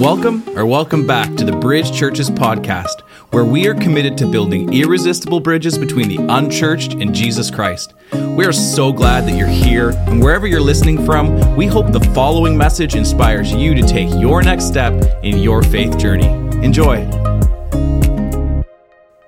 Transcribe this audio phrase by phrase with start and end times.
[0.00, 4.72] Welcome or welcome back to the Bridge Churches podcast, where we are committed to building
[4.72, 7.92] irresistible bridges between the unchurched and Jesus Christ.
[8.14, 12.00] We are so glad that you're here, and wherever you're listening from, we hope the
[12.14, 16.28] following message inspires you to take your next step in your faith journey.
[16.64, 17.04] Enjoy.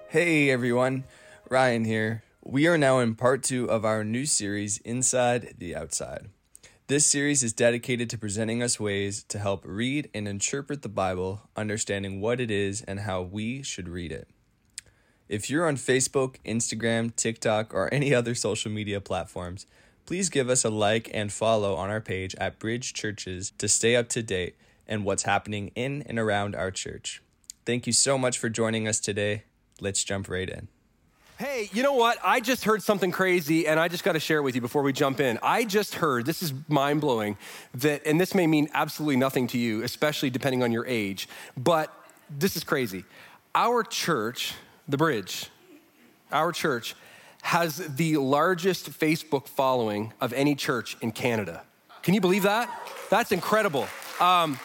[0.09, 1.05] Hey everyone,
[1.51, 2.23] Ryan here.
[2.43, 6.31] We are now in part two of our new series, Inside the Outside.
[6.89, 11.43] This series is dedicated to presenting us ways to help read and interpret the Bible,
[11.57, 14.29] understanding what it is and how we should read it.
[15.29, 19.67] If you're on Facebook, Instagram, TikTok, or any other social media platforms,
[20.07, 23.95] please give us a like and follow on our page at Bridge Churches to stay
[23.95, 27.23] up to date and what's happening in and around our church.
[27.65, 29.45] Thank you so much for joining us today.
[29.81, 30.67] Let's jump right in.
[31.43, 32.19] Hey, you know what?
[32.23, 34.83] I just heard something crazy and I just got to share it with you before
[34.83, 35.41] we jump in.
[35.43, 37.37] I just heard, this is mind blowing,
[37.75, 41.93] that, and this may mean absolutely nothing to you, especially depending on your age, but
[42.31, 43.05] this is crazy.
[43.57, 44.55] Our church,
[44.87, 45.49] the bridge,
[46.31, 46.95] our church
[47.43, 51.65] has the largest Facebook following of any church in Canada.
[52.05, 52.71] Can you believe that?
[53.11, 53.89] That's incredible.
[54.21, 54.61] Um,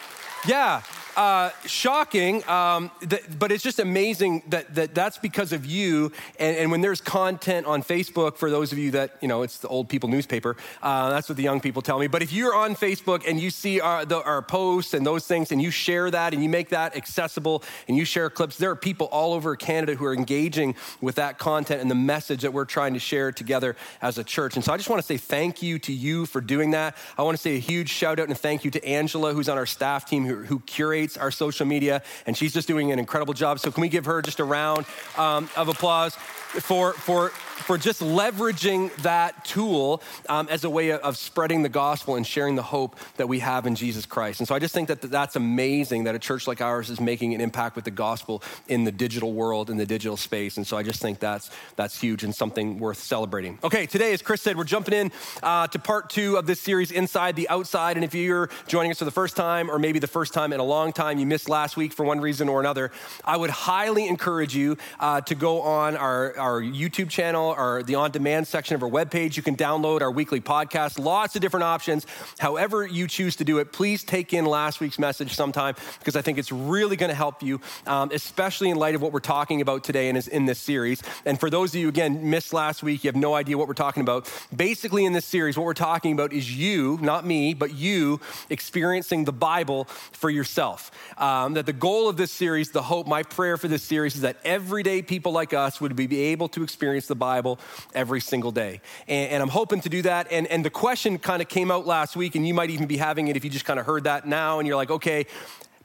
[0.46, 0.82] yeah,
[1.18, 2.92] uh, shocking, um,
[3.40, 6.12] but it's just amazing that, that that's because of you.
[6.38, 9.58] And, and, when there's content on Facebook, for those of you that, you know, it's
[9.58, 12.06] the old people newspaper, uh, that's what the young people tell me.
[12.06, 15.50] But if you're on Facebook and you see our, the, our posts and those things
[15.50, 18.76] and you share that and you make that accessible and you share clips, there are
[18.76, 22.64] people all over Canada who are engaging with that content and the message that we're
[22.64, 24.54] trying to share together as a church.
[24.54, 26.96] And so I just want to say thank you to you for doing that.
[27.18, 29.58] I want to say a huge shout out and thank you to Angela, who's on
[29.58, 33.34] our staff team, who, who curates our social media, and she's just doing an incredible
[33.34, 33.58] job.
[33.58, 38.00] So, can we give her just a round um, of applause for, for for just
[38.00, 42.96] leveraging that tool um, as a way of spreading the gospel and sharing the hope
[43.16, 44.40] that we have in Jesus Christ.
[44.40, 47.34] And so I just think that that's amazing that a church like ours is making
[47.34, 50.56] an impact with the gospel in the digital world, in the digital space.
[50.56, 53.58] And so I just think that's, that's huge and something worth celebrating.
[53.64, 55.12] Okay, today, as Chris said, we're jumping in
[55.42, 57.96] uh, to part two of this series, Inside the Outside.
[57.96, 60.60] And if you're joining us for the first time, or maybe the first time in
[60.60, 62.90] a long time, you missed last week for one reason or another,
[63.24, 67.94] I would highly encourage you uh, to go on our, our YouTube channel or the
[67.94, 69.36] on demand section of our webpage.
[69.36, 72.04] You can download our weekly podcast, lots of different options.
[72.38, 76.22] However, you choose to do it, please take in last week's message sometime because I
[76.22, 79.60] think it's really going to help you, um, especially in light of what we're talking
[79.60, 81.00] about today and this, in this series.
[81.24, 83.74] And for those of you, again, missed last week, you have no idea what we're
[83.74, 84.28] talking about.
[84.54, 88.20] Basically, in this series, what we're talking about is you, not me, but you
[88.50, 90.87] experiencing the Bible for yourself.
[91.16, 94.22] Um, that the goal of this series, the hope, my prayer for this series is
[94.22, 97.58] that everyday people like us would be able to experience the Bible
[97.94, 98.80] every single day.
[99.06, 100.30] And, and I'm hoping to do that.
[100.30, 102.96] And, and the question kind of came out last week, and you might even be
[102.96, 105.26] having it if you just kind of heard that now and you're like, okay,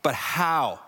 [0.03, 0.79] but how?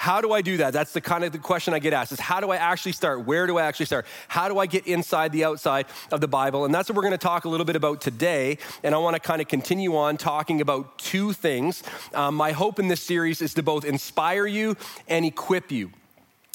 [0.00, 0.72] How do I do that?
[0.72, 3.26] That's the kind of the question I get asked is how do I actually start?
[3.26, 4.06] Where do I actually start?
[4.28, 6.64] How do I get inside the outside of the Bible?
[6.64, 8.56] And that's what we're going to talk a little bit about today.
[8.82, 11.82] And I want to kind of continue on talking about two things.
[12.14, 14.74] Um, my hope in this series is to both inspire you
[15.06, 15.90] and equip you.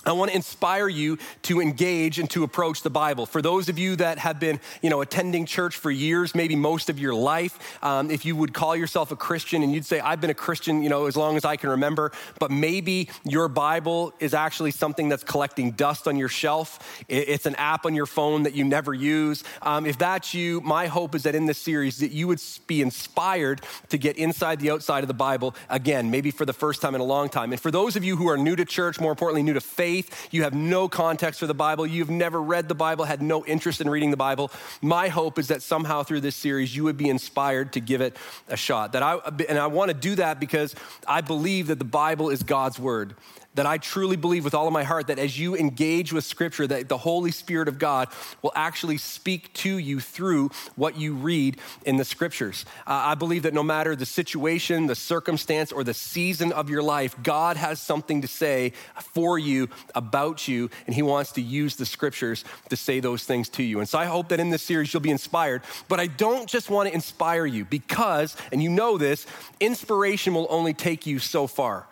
[0.05, 3.25] I want to inspire you to engage and to approach the Bible.
[3.25, 6.89] For those of you that have been, you know, attending church for years, maybe most
[6.89, 10.21] of your life, um, if you would call yourself a Christian and you'd say, "I've
[10.21, 14.13] been a Christian, you know, as long as I can remember," but maybe your Bible
[14.19, 16.77] is actually something that's collecting dust on your shelf.
[17.07, 19.43] It's an app on your phone that you never use.
[19.63, 22.81] Um, if that's you, my hope is that in this series that you would be
[22.81, 26.93] inspired to get inside the outside of the Bible again, maybe for the first time
[26.93, 27.51] in a long time.
[27.51, 29.94] And for those of you who are new to church, more importantly, new to faith
[30.01, 33.45] faith, you have no context for the Bible, you've never read the Bible, had no
[33.45, 34.51] interest in reading the Bible,
[34.81, 38.17] my hope is that somehow through this series you would be inspired to give it
[38.47, 38.93] a shot.
[38.93, 39.19] That I
[39.49, 40.75] and I want to do that because
[41.07, 43.15] I believe that the Bible is God's word
[43.55, 46.67] that I truly believe with all of my heart that as you engage with scripture
[46.67, 48.09] that the Holy Spirit of God
[48.41, 52.65] will actually speak to you through what you read in the scriptures.
[52.85, 56.83] Uh, I believe that no matter the situation, the circumstance or the season of your
[56.83, 58.73] life, God has something to say
[59.13, 63.49] for you about you and he wants to use the scriptures to say those things
[63.49, 63.79] to you.
[63.79, 66.69] And so I hope that in this series you'll be inspired, but I don't just
[66.69, 69.25] want to inspire you because and you know this,
[69.59, 71.87] inspiration will only take you so far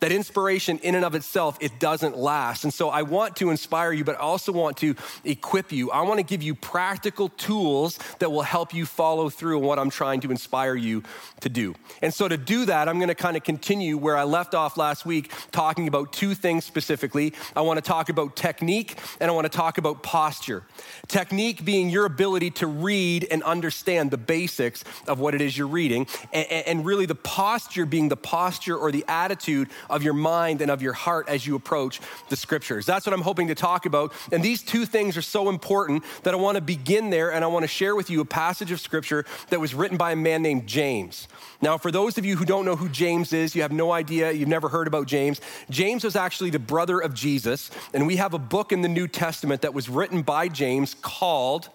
[0.00, 2.64] that inspiration in and of itself it doesn't last.
[2.64, 5.90] And so i want to inspire you but i also want to equip you.
[5.90, 9.78] I want to give you practical tools that will help you follow through on what
[9.78, 11.02] i'm trying to inspire you
[11.40, 11.74] to do.
[12.02, 14.76] And so to do that i'm going to kind of continue where i left off
[14.76, 17.32] last week talking about two things specifically.
[17.56, 20.62] I want to talk about technique and i want to talk about posture.
[21.08, 25.66] Technique being your ability to read and understand the basics of what it is you're
[25.66, 30.60] reading and, and really the posture being the posture or the attitude of your mind
[30.62, 32.86] and of your heart as you approach the scriptures.
[32.86, 34.12] That's what I'm hoping to talk about.
[34.32, 37.48] And these two things are so important that I want to begin there and I
[37.48, 40.42] want to share with you a passage of scripture that was written by a man
[40.42, 41.28] named James.
[41.60, 44.30] Now, for those of you who don't know who James is, you have no idea,
[44.32, 45.40] you've never heard about James.
[45.70, 49.08] James was actually the brother of Jesus, and we have a book in the New
[49.08, 51.68] Testament that was written by James called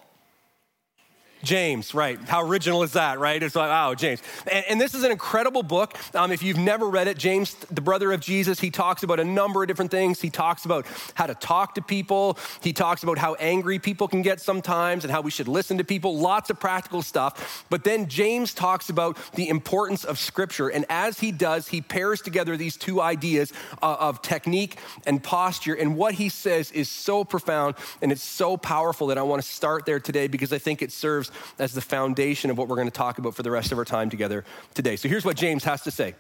[1.44, 2.18] James, right.
[2.22, 3.44] How original is that, right?
[3.44, 4.22] It's like, wow, James.
[4.50, 5.94] And, and this is an incredible book.
[6.16, 9.26] Um, if you've never read it, James, the brother of Jesus, he talks about a
[9.26, 10.22] number of different things.
[10.22, 14.22] He talks about how to talk to people, he talks about how angry people can
[14.22, 17.66] get sometimes and how we should listen to people, lots of practical stuff.
[17.70, 20.70] But then James talks about the importance of Scripture.
[20.70, 23.52] And as he does, he pairs together these two ideas
[23.82, 25.74] uh, of technique and posture.
[25.74, 29.48] And what he says is so profound and it's so powerful that I want to
[29.48, 32.88] start there today because I think it serves as the foundation of what we're going
[32.88, 34.96] to talk about for the rest of our time together today.
[34.96, 36.16] So here's what James has to say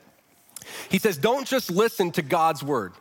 [0.89, 2.94] He says, Don't just listen to God's word.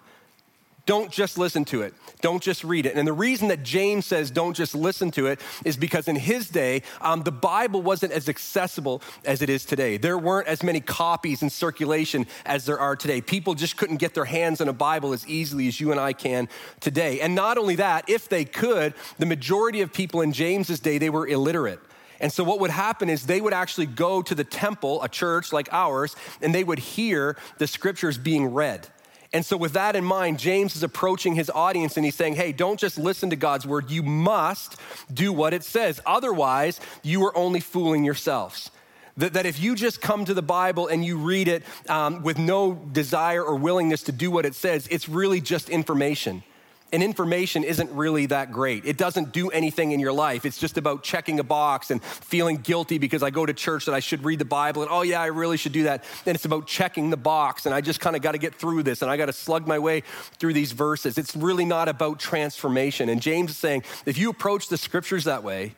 [0.84, 1.94] Don't just listen to it.
[2.22, 2.96] Don't just read it.
[2.96, 6.48] And the reason that James says don't just listen to it is because in his
[6.48, 9.96] day, um, the Bible wasn't as accessible as it is today.
[9.96, 13.20] There weren't as many copies in circulation as there are today.
[13.20, 16.12] People just couldn't get their hands on a Bible as easily as you and I
[16.12, 16.48] can
[16.80, 17.20] today.
[17.20, 21.10] And not only that, if they could, the majority of people in James's day, they
[21.10, 21.80] were illiterate.
[22.22, 25.52] And so, what would happen is they would actually go to the temple, a church
[25.52, 28.86] like ours, and they would hear the scriptures being read.
[29.32, 32.52] And so, with that in mind, James is approaching his audience and he's saying, Hey,
[32.52, 34.76] don't just listen to God's word, you must
[35.12, 36.00] do what it says.
[36.06, 38.70] Otherwise, you are only fooling yourselves.
[39.16, 42.38] That, that if you just come to the Bible and you read it um, with
[42.38, 46.44] no desire or willingness to do what it says, it's really just information
[46.92, 48.84] and information isn't really that great.
[48.84, 50.44] It doesn't do anything in your life.
[50.44, 53.94] It's just about checking a box and feeling guilty because I go to church that
[53.94, 56.04] I should read the Bible and oh yeah, I really should do that.
[56.26, 58.82] And it's about checking the box and I just kind of got to get through
[58.82, 60.02] this and I got to slug my way
[60.38, 61.16] through these verses.
[61.16, 63.08] It's really not about transformation.
[63.08, 65.74] And James is saying if you approach the scriptures that way,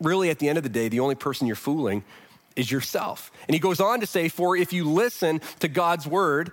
[0.00, 2.02] really at the end of the day, the only person you're fooling
[2.56, 3.30] is yourself.
[3.46, 6.52] And he goes on to say, for if you listen to God's word,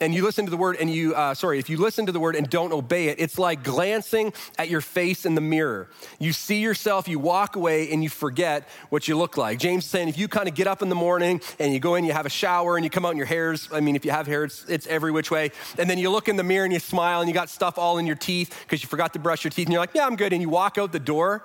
[0.00, 2.20] and you listen to the word and you, uh, sorry, if you listen to the
[2.20, 5.88] word and don't obey it, it's like glancing at your face in the mirror.
[6.18, 9.58] You see yourself, you walk away, and you forget what you look like.
[9.58, 11.94] James is saying if you kind of get up in the morning and you go
[11.94, 14.04] in, you have a shower, and you come out and your hair's, I mean, if
[14.04, 15.52] you have hair, it's, it's every which way.
[15.78, 17.98] And then you look in the mirror and you smile and you got stuff all
[17.98, 20.16] in your teeth because you forgot to brush your teeth, and you're like, yeah, I'm
[20.16, 20.32] good.
[20.32, 21.44] And you walk out the door.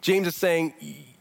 [0.00, 0.74] James is saying,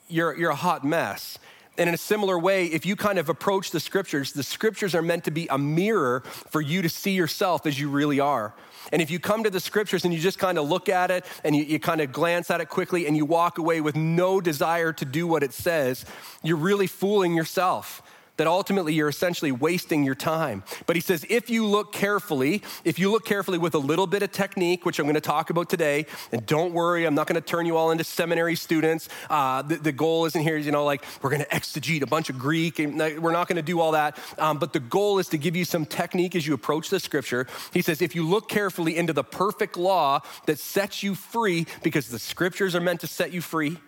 [0.07, 1.38] you're, you're a hot mess.
[1.79, 5.01] And in a similar way, if you kind of approach the scriptures, the scriptures are
[5.01, 8.53] meant to be a mirror for you to see yourself as you really are.
[8.91, 11.25] And if you come to the scriptures and you just kind of look at it
[11.45, 14.41] and you, you, kind of glance at it quickly and you walk away with no
[14.41, 16.03] desire to do what it says,
[16.43, 18.01] you're really fooling yourself
[18.39, 20.63] that ultimately you're essentially wasting your time.
[20.86, 24.24] But he says, if you look carefully, if you look carefully with a little bit
[24.24, 27.36] of technique, which I'm going to talk about today, and don't worry, I'm not going
[27.36, 29.09] to turn you all into seminary students.
[29.30, 32.30] Uh, the, the, goal isn't here, you know, like we're going to exegete a bunch
[32.30, 34.18] of Greek, and we're not going to do all that.
[34.38, 37.45] Um, but the goal is to give you some technique as you approach the scripture.
[37.74, 42.07] He says, if you look carefully into the perfect law that sets you free, because
[42.07, 43.80] the scriptures are meant to set you free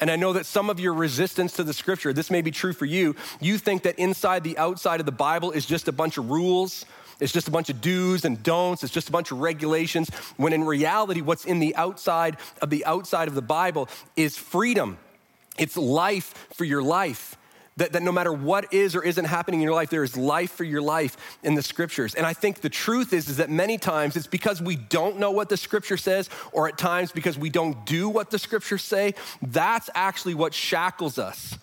[0.00, 2.72] and I know that some of your resistance to the scripture, this may be true
[2.72, 6.18] for you, you think that inside the outside of the Bible is just a bunch
[6.18, 6.84] of rules,
[7.20, 10.52] it's just a bunch of do's and don'ts, it's just a bunch of regulations, when
[10.52, 14.98] in reality, what's in the outside of the outside of the Bible is freedom.
[15.58, 17.36] It's life for your life.
[17.76, 20.52] That, that no matter what is or isn't happening in your life, there is life
[20.52, 22.14] for your life in the scriptures.
[22.14, 25.32] And I think the truth is, is that many times it's because we don't know
[25.32, 29.14] what the scripture says, or at times because we don't do what the scriptures say.
[29.42, 31.58] That's actually what shackles us.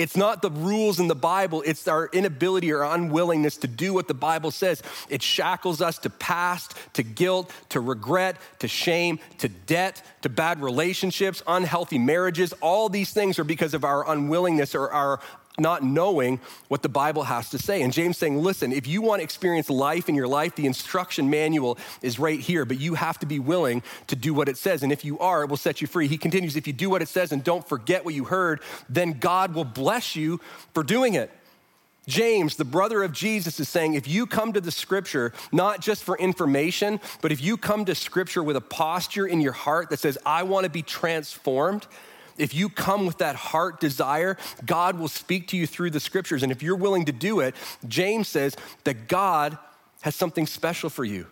[0.00, 4.08] It's not the rules in the Bible, it's our inability or unwillingness to do what
[4.08, 4.82] the Bible says.
[5.10, 10.62] It shackles us to past, to guilt, to regret, to shame, to debt, to bad
[10.62, 12.54] relationships, unhealthy marriages.
[12.62, 15.20] All these things are because of our unwillingness or our
[15.58, 17.82] not knowing what the Bible has to say.
[17.82, 21.28] And James saying, listen, if you want to experience life in your life, the instruction
[21.28, 24.82] manual is right here, but you have to be willing to do what it says.
[24.82, 26.08] And if you are, it will set you free.
[26.08, 29.18] He continues, if you do what it says and don't forget what you heard, then
[29.18, 30.40] God will bless you
[30.72, 31.30] for doing it.
[32.06, 36.02] James, the brother of Jesus, is saying if you come to the scripture not just
[36.02, 40.00] for information, but if you come to scripture with a posture in your heart that
[40.00, 41.86] says, I want to be transformed,
[42.40, 46.42] if you come with that heart desire, God will speak to you through the scriptures.
[46.42, 47.54] And if you're willing to do it,
[47.86, 49.58] James says that God
[50.00, 51.26] has something special for you.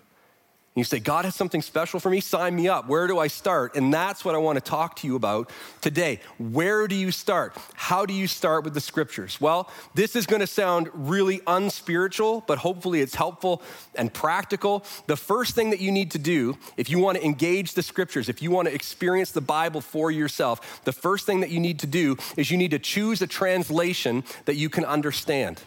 [0.79, 2.21] You say, God has something special for me?
[2.21, 2.89] Sign me up.
[2.89, 3.77] Where do I start?
[3.77, 6.21] And that's what I want to talk to you about today.
[6.39, 7.57] Where do you start?
[7.75, 9.41] How do you start with the scriptures?
[9.41, 13.63] Well, this is going to sound really unspiritual, but hopefully it's helpful
[13.95, 14.85] and practical.
[15.07, 18.29] The first thing that you need to do, if you want to engage the scriptures,
[18.29, 21.79] if you want to experience the Bible for yourself, the first thing that you need
[21.81, 25.63] to do is you need to choose a translation that you can understand.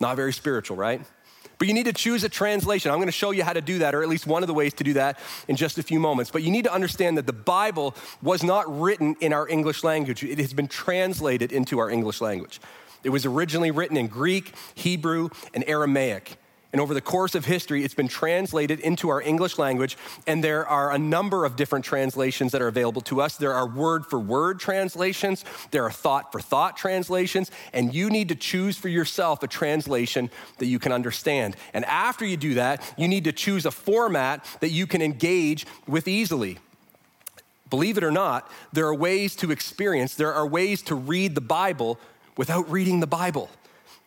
[0.00, 1.00] Not very spiritual, right?
[1.64, 2.90] But you need to choose a translation.
[2.90, 4.52] I'm going to show you how to do that, or at least one of the
[4.52, 5.18] ways to do that
[5.48, 6.30] in just a few moments.
[6.30, 10.22] But you need to understand that the Bible was not written in our English language,
[10.22, 12.60] it has been translated into our English language.
[13.02, 16.36] It was originally written in Greek, Hebrew, and Aramaic.
[16.74, 20.66] And over the course of history, it's been translated into our English language, and there
[20.66, 23.36] are a number of different translations that are available to us.
[23.36, 28.28] There are word for word translations, there are thought for thought translations, and you need
[28.30, 31.54] to choose for yourself a translation that you can understand.
[31.72, 35.68] And after you do that, you need to choose a format that you can engage
[35.86, 36.58] with easily.
[37.70, 41.40] Believe it or not, there are ways to experience, there are ways to read the
[41.40, 42.00] Bible
[42.36, 43.48] without reading the Bible.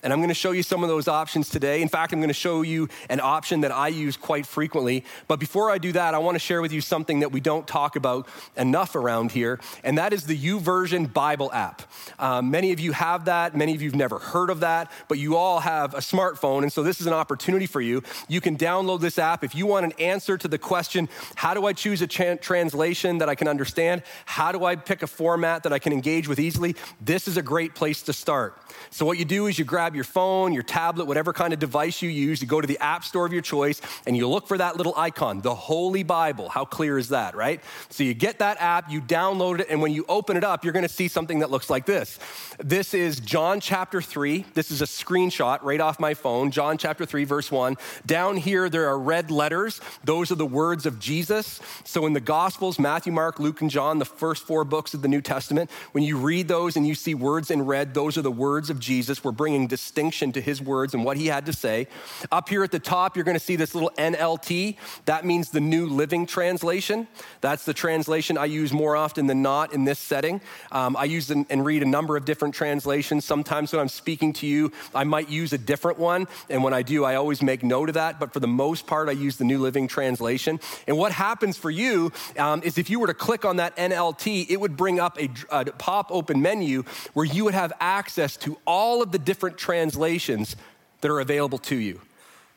[0.08, 1.82] And I'm going to show you some of those options today.
[1.82, 5.04] In fact, I'm going to show you an option that I use quite frequently.
[5.28, 7.68] But before I do that, I want to share with you something that we don't
[7.68, 11.82] talk about enough around here, and that is the YouVersion Bible app.
[12.20, 15.18] Um, many of you have that, many of you have never heard of that, but
[15.18, 18.02] you all have a smartphone, and so this is an opportunity for you.
[18.30, 19.44] You can download this app.
[19.44, 23.18] If you want an answer to the question, how do I choose a tra- translation
[23.18, 24.04] that I can understand?
[24.24, 26.78] How do I pick a format that I can engage with easily?
[27.02, 28.58] This is a great place to start.
[28.90, 32.02] So, what you do is you grab your phone, your tablet, whatever kind of device
[32.02, 34.58] you use, you go to the app store of your choice and you look for
[34.58, 36.48] that little icon, the Holy Bible.
[36.48, 37.62] How clear is that, right?
[37.90, 40.74] So, you get that app, you download it, and when you open it up, you're
[40.74, 42.20] gonna see something that looks like this.
[42.60, 44.46] This is John chapter 3.
[44.54, 47.76] This is a screenshot right off my phone, John chapter 3, verse 1.
[48.06, 49.82] Down here, there are red letters.
[50.04, 51.60] Those are the words of Jesus.
[51.84, 55.08] So, in the Gospels, Matthew, Mark, Luke, and John, the first four books of the
[55.08, 58.32] New Testament, when you read those and you see words in red, those are the
[58.32, 59.24] words of Jesus.
[59.24, 61.88] We're bringing distinction to his words and what he had to say.
[62.32, 64.76] Up here at the top, you're going to see this little NLT.
[65.06, 67.08] That means the New Living Translation.
[67.42, 70.42] That's the translation I use more often than not in this setting.
[70.72, 73.24] Um, I use and read a number of different translations.
[73.24, 76.28] Sometimes when I'm speaking to you, I might use a different one.
[76.50, 78.20] And when I do, I always make note of that.
[78.20, 80.60] But for the most part, I use the New Living Translation.
[80.88, 84.50] And what happens for you um, is if you were to click on that NLT,
[84.50, 86.82] it would bring up a, a pop open menu
[87.14, 90.56] where you would have access to all of the different translations
[91.02, 92.00] that are available to you.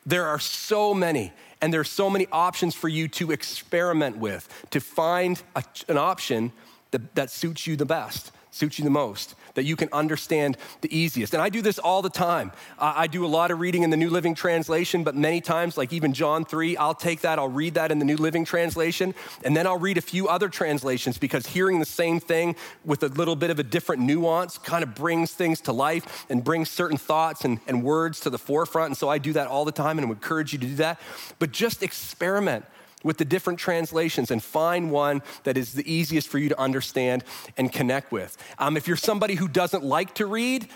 [0.06, 4.80] There are so many, and there's so many options for you to experiment with, to
[4.80, 6.52] find a, an option
[6.92, 10.96] that, that suits you the best, suits you the most that you can understand the
[10.96, 11.34] easiest.
[11.34, 12.52] And I do this all the time.
[12.78, 15.92] I do a lot of reading in the New Living Translation, but many times, like
[15.92, 19.14] even John 3, I'll take that, I'll read that in the New Living Translation,
[19.44, 23.08] and then I'll read a few other translations because hearing the same thing with a
[23.08, 26.96] little bit of a different nuance kind of brings things to life and brings certain
[26.96, 28.90] thoughts and, and words to the forefront.
[28.90, 30.76] And so I do that all the time and I would encourage you to do
[30.76, 31.00] that.
[31.38, 32.64] But just experiment
[33.02, 37.24] with the different translations and find one that is the easiest for you to understand
[37.56, 38.36] and connect with.
[38.58, 40.68] Um, if you're somebody who doesn't like to read,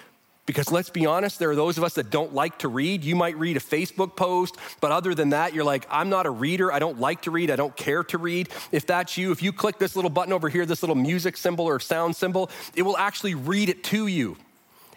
[0.47, 3.03] because let's be honest, there are those of us that don't like to read.
[3.03, 6.31] You might read a Facebook post, but other than that, you're like, I'm not a
[6.31, 6.71] reader.
[6.71, 7.51] I don't like to read.
[7.51, 8.51] I don't care to read.
[8.71, 11.65] If that's you, if you click this little button over here, this little music symbol
[11.65, 14.37] or sound symbol, it will actually read it to you.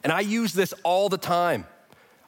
[0.03, 1.65] And I use this all the time,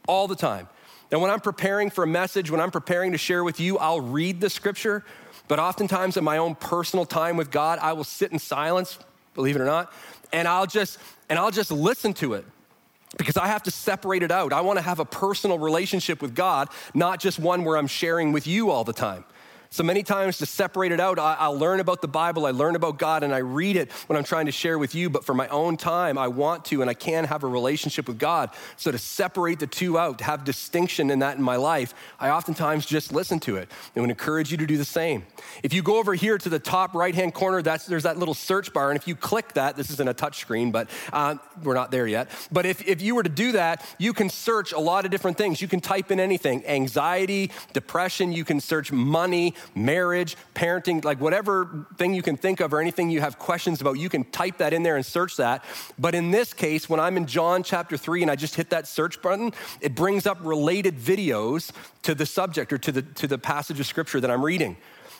[0.07, 0.69] all the time.
[1.11, 4.01] And when I'm preparing for a message, when I'm preparing to share with you, I'll
[4.01, 5.03] read the scripture.
[5.47, 8.99] But oftentimes in my own personal time with God, I will sit in silence,
[9.33, 9.91] believe it or not,
[10.31, 10.99] and I'll just
[11.29, 12.45] and I'll just listen to it
[13.17, 14.53] because I have to separate it out.
[14.53, 18.31] I want to have a personal relationship with God, not just one where I'm sharing
[18.31, 19.25] with you all the time.
[19.71, 22.75] So many times to separate it out, I, will learn about the Bible, I learn
[22.75, 25.11] about God, and I read it when I'm trying to share with you.
[25.11, 28.17] But for my own time, I want to and I can have a relationship with
[28.17, 28.49] God.
[28.77, 32.31] So to separate the two out, to have distinction in that in my life, I
[32.31, 33.69] oftentimes just listen to it.
[33.93, 35.27] and would encourage you to do the same.
[35.61, 38.33] If you go over here to the top right hand corner, that's, there's that little
[38.33, 38.89] search bar.
[38.89, 42.07] And if you click that, this isn't a touch screen, but uh, we're not there
[42.07, 42.31] yet.
[42.51, 45.37] But if, if you were to do that, you can search a lot of different
[45.37, 45.61] things.
[45.61, 51.87] You can type in anything anxiety, depression, you can search money marriage, parenting, like whatever
[51.97, 54.73] thing you can think of or anything you have questions about, you can type that
[54.73, 55.63] in there and search that.
[55.97, 58.87] But in this case, when I'm in John chapter 3 and I just hit that
[58.87, 61.71] search button, it brings up related videos
[62.03, 64.77] to the subject or to the, to the passage of scripture that I'm reading.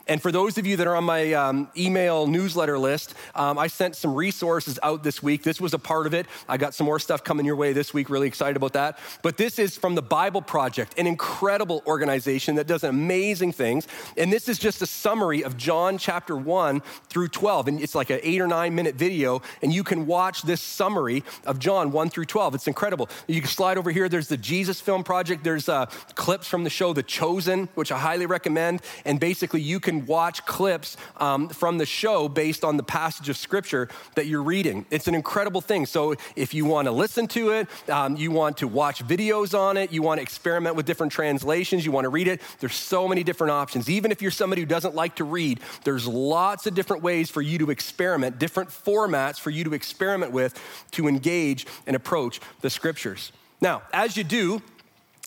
[0.10, 3.68] And for those of you that are on my um, email newsletter list, um, I
[3.68, 5.44] sent some resources out this week.
[5.44, 6.26] This was a part of it.
[6.48, 8.10] I got some more stuff coming your way this week.
[8.10, 8.98] Really excited about that.
[9.22, 13.88] But this is from the Bible Project, an incredible organization that does amazing things.
[14.18, 17.68] And this is just a summary of John chapter 1 through 12.
[17.68, 19.44] And it's like an eight or nine minute video.
[19.62, 22.56] And you can watch this summary of John 1 through 12.
[22.56, 23.10] It's incredible.
[23.28, 24.10] You can slide over here.
[24.10, 25.44] There's the Jesus Film Project.
[25.44, 25.86] There's uh,
[26.16, 28.82] clips from the show The Chosen, which I highly recommend.
[29.06, 33.38] And basically, you can watch clips um, from the show based on the passage of
[33.38, 34.86] scripture that you're reading.
[34.90, 35.86] It's an incredible thing.
[35.86, 39.78] So if you want to listen to it, um, you want to watch videos on
[39.78, 43.08] it, you want to experiment with different translations, you want to read it, there's so
[43.08, 43.90] many different options.
[43.90, 47.42] Even if you're somebody who doesn't like to read, there's lots of different ways for
[47.42, 50.60] you to experiment, different formats for you to experiment with
[50.92, 53.32] to engage and approach the scriptures.
[53.62, 54.62] Now, as you do,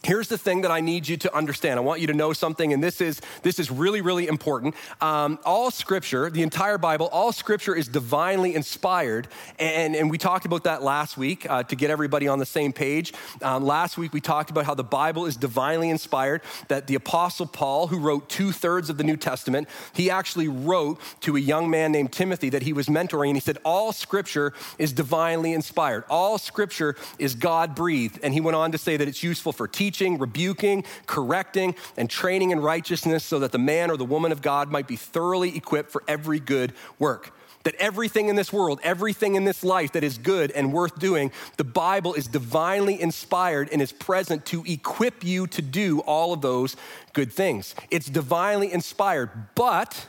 [0.05, 1.79] Here's the thing that I need you to understand.
[1.79, 4.75] I want you to know something, and this is this is really really important.
[5.01, 9.29] Um, all Scripture, the entire Bible, all Scripture is divinely inspired,
[9.61, 12.73] and and we talked about that last week uh, to get everybody on the same
[12.73, 13.13] page.
[13.43, 16.43] Um, last week we talked about how the Bible is divinely inspired.
[16.67, 21.01] That the Apostle Paul, who wrote two thirds of the New Testament, he actually wrote
[21.21, 24.53] to a young man named Timothy that he was mentoring, and he said all Scripture
[24.79, 26.03] is divinely inspired.
[26.11, 29.69] All Scripture is God breathed, and he went on to say that it's useful for
[29.69, 34.33] teaching teaching, rebuking, correcting, and training in righteousness so that the man or the woman
[34.33, 37.35] of God might be thoroughly equipped for every good work.
[37.65, 41.31] That everything in this world, everything in this life that is good and worth doing,
[41.59, 46.41] the Bible is divinely inspired and is present to equip you to do all of
[46.41, 46.75] those
[47.13, 47.75] good things.
[47.91, 50.09] It's divinely inspired, but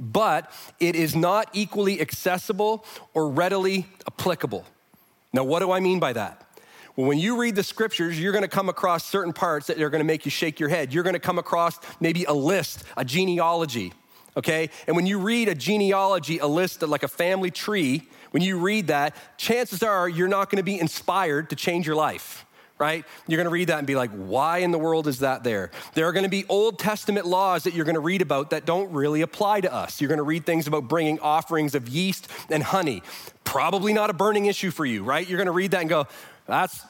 [0.00, 2.84] but it is not equally accessible
[3.14, 4.64] or readily applicable.
[5.32, 6.47] Now, what do I mean by that?
[6.98, 10.00] When you read the scriptures, you're going to come across certain parts that are going
[10.00, 10.92] to make you shake your head.
[10.92, 13.92] You're going to come across maybe a list, a genealogy,
[14.36, 14.68] okay?
[14.88, 18.88] And when you read a genealogy, a list like a family tree, when you read
[18.88, 22.44] that, chances are you're not going to be inspired to change your life
[22.80, 23.04] right?
[23.26, 25.72] You're going to read that and be like, why in the world is that there?
[25.94, 28.66] There are going to be Old Testament laws that you're going to read about that
[28.66, 30.00] don't really apply to us.
[30.00, 33.02] You're going to read things about bringing offerings of yeast and honey.
[33.42, 35.28] Probably not a burning issue for you, right?
[35.28, 36.06] You're going to read that and go,
[36.46, 36.82] that's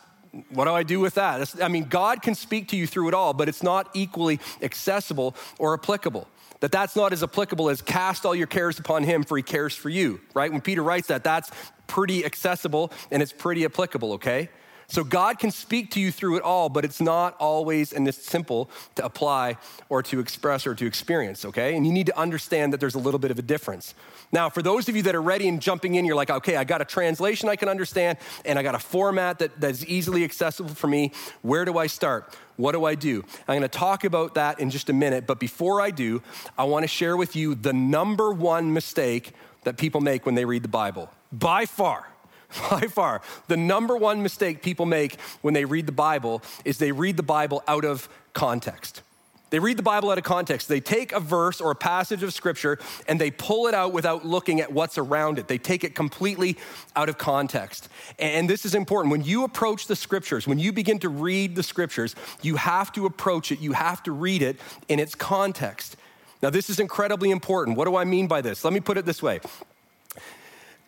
[0.50, 1.54] what do I do with that?
[1.62, 5.34] I mean, God can speak to you through it all, but it's not equally accessible
[5.58, 6.28] or applicable.
[6.60, 9.74] That that's not as applicable as cast all your cares upon him for he cares
[9.74, 10.50] for you, right?
[10.50, 11.50] When Peter writes that, that's
[11.86, 14.48] pretty accessible and it's pretty applicable, okay?
[14.90, 18.24] So God can speak to you through it all, but it's not always and it's
[18.24, 19.58] simple to apply
[19.90, 21.76] or to express or to experience, okay?
[21.76, 23.94] And you need to understand that there's a little bit of a difference.
[24.32, 26.64] Now, for those of you that are ready and jumping in, you're like, okay, I
[26.64, 30.74] got a translation I can understand, and I got a format that, that's easily accessible
[30.74, 31.12] for me.
[31.42, 32.34] Where do I start?
[32.56, 33.26] What do I do?
[33.46, 36.22] I'm to talk about that in just a minute, but before I do,
[36.56, 39.32] I want to share with you the number one mistake
[39.64, 41.10] that people make when they read the Bible.
[41.30, 42.08] By far,
[42.70, 46.92] by far, the number one mistake people make when they read the Bible is they
[46.92, 49.02] read the Bible out of context.
[49.50, 50.68] They read the Bible out of context.
[50.68, 54.26] They take a verse or a passage of scripture and they pull it out without
[54.26, 55.48] looking at what's around it.
[55.48, 56.58] They take it completely
[56.94, 57.88] out of context.
[58.18, 59.10] And this is important.
[59.10, 63.06] When you approach the scriptures, when you begin to read the scriptures, you have to
[63.06, 65.96] approach it, you have to read it in its context.
[66.42, 67.76] Now, this is incredibly important.
[67.76, 68.64] What do I mean by this?
[68.64, 69.40] Let me put it this way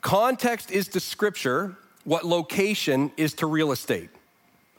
[0.00, 4.10] Context is to scripture what location is to real estate.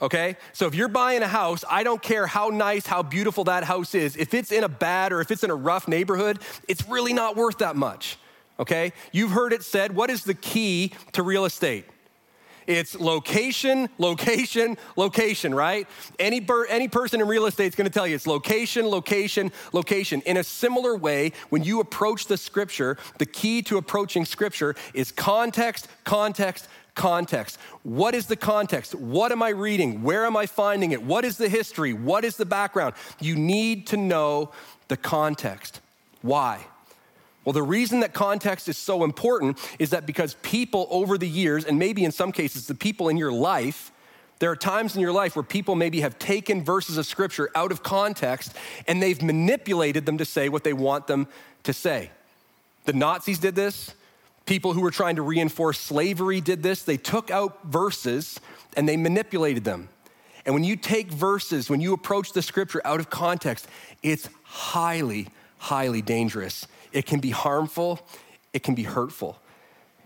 [0.01, 0.35] Okay?
[0.53, 3.93] So if you're buying a house, I don't care how nice, how beautiful that house
[3.93, 4.15] is.
[4.17, 7.35] If it's in a bad or if it's in a rough neighborhood, it's really not
[7.35, 8.17] worth that much.
[8.59, 8.93] Okay?
[9.11, 11.85] You've heard it said, what is the key to real estate?
[12.67, 15.87] It's location, location, location, right?
[16.19, 19.51] Any, ber- any person in real estate is going to tell you it's location, location,
[19.73, 20.21] location.
[20.21, 25.11] In a similar way, when you approach the scripture, the key to approaching scripture is
[25.11, 27.57] context, context, context.
[27.83, 28.93] What is the context?
[28.95, 30.03] What am I reading?
[30.03, 31.01] Where am I finding it?
[31.01, 31.93] What is the history?
[31.93, 32.95] What is the background?
[33.19, 34.51] You need to know
[34.87, 35.79] the context.
[36.21, 36.65] Why?
[37.43, 41.65] Well, the reason that context is so important is that because people over the years,
[41.65, 43.91] and maybe in some cases the people in your life,
[44.39, 47.71] there are times in your life where people maybe have taken verses of scripture out
[47.71, 48.55] of context
[48.87, 51.27] and they've manipulated them to say what they want them
[51.63, 52.11] to say.
[52.85, 53.93] The Nazis did this.
[54.45, 56.83] People who were trying to reinforce slavery did this.
[56.83, 58.39] They took out verses
[58.75, 59.89] and they manipulated them.
[60.45, 63.67] And when you take verses, when you approach the scripture out of context,
[64.01, 65.27] it's highly,
[65.59, 67.99] highly dangerous it can be harmful,
[68.53, 69.37] it can be hurtful.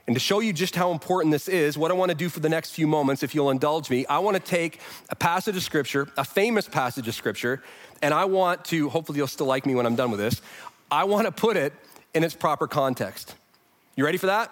[0.08, 2.39] And to show you just how important this is, what I want to do for
[2.39, 5.63] the next few moments, if you'll indulge me, I want to take a passage of
[5.63, 7.63] scripture, a famous passage of scripture,
[8.04, 10.41] and I want to, hopefully you'll still like me when I'm done with this,
[10.91, 11.74] I want to put it
[12.13, 13.34] in its proper context.
[13.95, 14.52] You ready for that?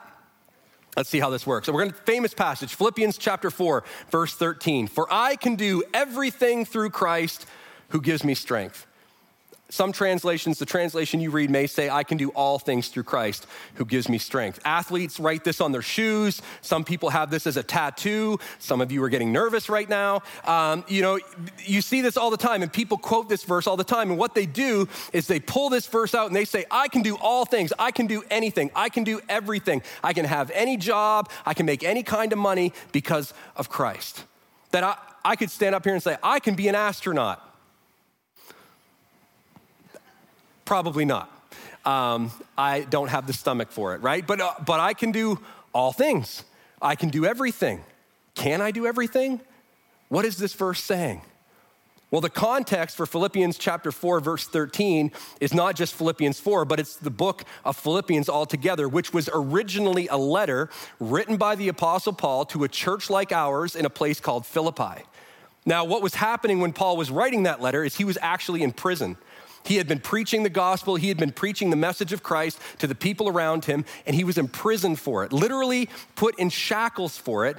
[0.97, 1.67] Let's see how this works.
[1.67, 4.87] So we're going to famous passage, Philippians chapter 4, verse 13.
[4.87, 7.45] For I can do everything through Christ
[7.89, 8.87] who gives me strength.
[9.73, 13.47] Some translations, the translation you read may say, I can do all things through Christ
[13.73, 14.59] who gives me strength.
[14.65, 16.43] Athletes write this on their shoes.
[16.61, 18.37] Some people have this as a tattoo.
[18.59, 20.21] Some of you are getting nervous right now.
[20.45, 21.17] Um, you know,
[21.57, 24.11] you see this all the time, and people quote this verse all the time.
[24.11, 27.01] And what they do is they pull this verse out and they say, I can
[27.01, 27.73] do all things.
[27.79, 28.69] I can do anything.
[28.75, 29.81] I can do everything.
[30.03, 31.31] I can have any job.
[31.47, 34.25] I can make any kind of money because of Christ.
[34.69, 37.49] That I, I could stand up here and say, I can be an astronaut.
[40.65, 41.29] Probably not.
[41.85, 44.25] Um, I don't have the stomach for it, right?
[44.25, 45.39] But, uh, but I can do
[45.73, 46.43] all things.
[46.81, 47.83] I can do everything.
[48.35, 49.41] Can I do everything?
[50.09, 51.21] What is this verse saying?
[52.13, 56.79] Well, the context for Philippians chapter 4, verse 13 is not just Philippians 4, but
[56.79, 62.13] it's the book of Philippians altogether, which was originally a letter written by the Apostle
[62.13, 65.01] Paul to a church like ours in a place called Philippi.
[65.65, 68.73] Now, what was happening when Paul was writing that letter is he was actually in
[68.73, 69.17] prison.
[69.65, 72.87] He had been preaching the gospel, he had been preaching the message of Christ to
[72.87, 77.45] the people around him, and he was imprisoned for it, literally put in shackles for
[77.45, 77.57] it,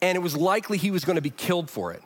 [0.00, 2.02] and it was likely he was going to be killed for it.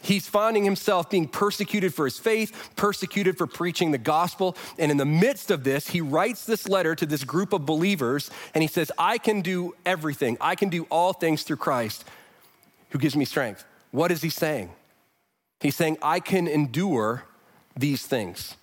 [0.00, 4.56] He's finding himself being persecuted for his faith, persecuted for preaching the gospel.
[4.78, 8.30] And in the midst of this, he writes this letter to this group of believers
[8.54, 10.36] and he says, I can do everything.
[10.40, 12.04] I can do all things through Christ
[12.90, 13.64] who gives me strength.
[13.90, 14.70] What is he saying?
[15.60, 17.24] He's saying, I can endure
[17.76, 18.56] these things.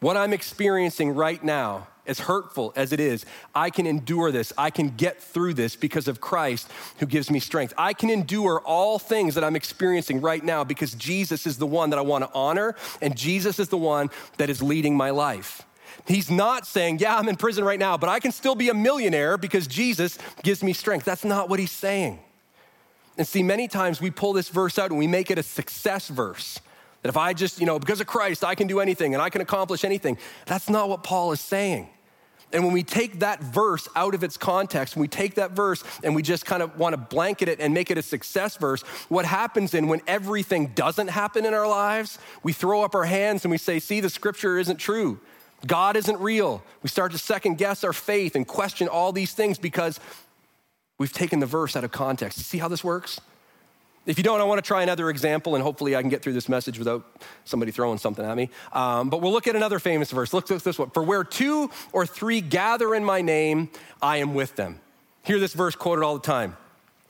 [0.00, 4.52] What I'm experiencing right now, as hurtful as it is, I can endure this.
[4.56, 7.74] I can get through this because of Christ who gives me strength.
[7.76, 11.90] I can endure all things that I'm experiencing right now because Jesus is the one
[11.90, 14.08] that I want to honor and Jesus is the one
[14.38, 15.62] that is leading my life.
[16.06, 18.74] He's not saying, Yeah, I'm in prison right now, but I can still be a
[18.74, 21.04] millionaire because Jesus gives me strength.
[21.04, 22.20] That's not what he's saying.
[23.18, 26.08] And see, many times we pull this verse out and we make it a success
[26.08, 26.60] verse.
[27.02, 29.30] That if I just, you know, because of Christ, I can do anything and I
[29.30, 30.18] can accomplish anything.
[30.46, 31.88] That's not what Paul is saying.
[32.52, 35.84] And when we take that verse out of its context, when we take that verse
[36.02, 38.80] and we just kind of want to blanket it and make it a success verse,
[39.10, 43.44] what happens then when everything doesn't happen in our lives, we throw up our hands
[43.44, 45.20] and we say, see, the scripture isn't true.
[45.66, 46.62] God isn't real.
[46.82, 50.00] We start to second guess our faith and question all these things because
[50.98, 52.38] we've taken the verse out of context.
[52.38, 53.20] See how this works?
[54.08, 56.32] If you don't, I want to try another example, and hopefully I can get through
[56.32, 57.04] this message without
[57.44, 58.48] somebody throwing something at me.
[58.72, 60.32] Um, but we'll look at another famous verse.
[60.32, 60.88] Look at this one.
[60.90, 63.68] For where two or three gather in my name,
[64.00, 64.80] I am with them.
[65.24, 66.56] Hear this verse quoted all the time.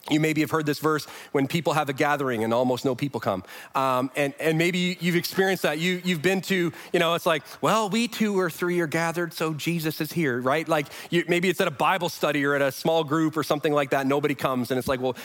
[0.09, 3.21] You maybe have heard this verse when people have a gathering and almost no people
[3.21, 3.43] come.
[3.75, 5.77] Um, and, and maybe you've experienced that.
[5.77, 9.33] You, you've been to, you know, it's like, well, we two or three are gathered,
[9.33, 10.67] so Jesus is here, right?
[10.67, 13.71] Like you, maybe it's at a Bible study or at a small group or something
[13.71, 14.07] like that.
[14.07, 14.71] Nobody comes.
[14.71, 15.15] And it's like, well,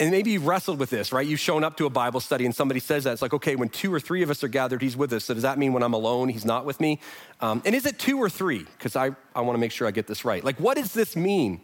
[0.00, 1.26] and maybe you've wrestled with this, right?
[1.26, 3.12] You've shown up to a Bible study and somebody says that.
[3.12, 5.24] It's like, okay, when two or three of us are gathered, he's with us.
[5.24, 6.98] So does that mean when I'm alone, he's not with me?
[7.40, 8.64] Um, and is it two or three?
[8.64, 10.42] Because I, I want to make sure I get this right.
[10.42, 11.60] Like, what does this mean?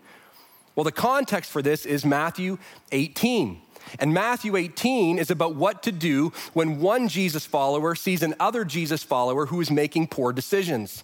[0.76, 2.58] Well, the context for this is Matthew
[2.92, 3.60] 18.
[3.98, 9.02] And Matthew 18 is about what to do when one Jesus follower sees another Jesus
[9.02, 11.02] follower who is making poor decisions.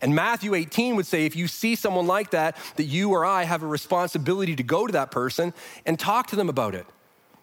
[0.00, 3.44] And Matthew 18 would say if you see someone like that, that you or I
[3.44, 5.54] have a responsibility to go to that person
[5.84, 6.86] and talk to them about it.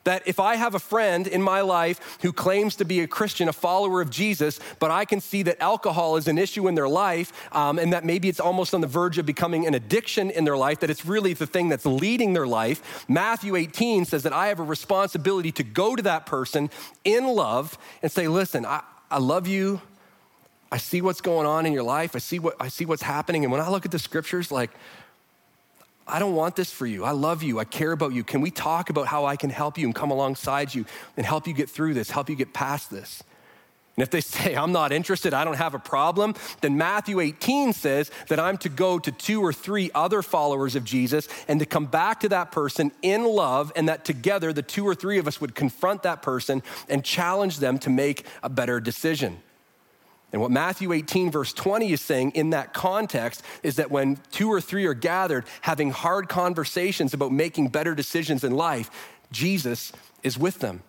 [0.03, 3.47] That if I have a friend in my life who claims to be a Christian,
[3.47, 6.89] a follower of Jesus, but I can see that alcohol is an issue in their
[6.89, 10.43] life, um, and that maybe it's almost on the verge of becoming an addiction in
[10.43, 14.33] their life, that it's really the thing that's leading their life, Matthew 18 says that
[14.33, 16.69] I have a responsibility to go to that person
[17.05, 19.81] in love and say, Listen, I, I love you.
[20.73, 22.15] I see what's going on in your life.
[22.15, 23.45] I see what I see what's happening.
[23.45, 24.71] And when I look at the scriptures, like,
[26.07, 27.03] I don't want this for you.
[27.03, 27.59] I love you.
[27.59, 28.23] I care about you.
[28.23, 31.45] Can we talk about how I can help you and come alongside you and help
[31.45, 33.21] you get through this, help you get past this?
[33.95, 37.73] And if they say, I'm not interested, I don't have a problem, then Matthew 18
[37.73, 41.67] says that I'm to go to two or three other followers of Jesus and to
[41.67, 45.27] come back to that person in love, and that together the two or three of
[45.27, 49.37] us would confront that person and challenge them to make a better decision.
[50.33, 54.51] And what Matthew 18, verse 20 is saying in that context is that when two
[54.51, 58.89] or three are gathered having hard conversations about making better decisions in life,
[59.31, 59.93] Jesus
[60.23, 60.81] is with them.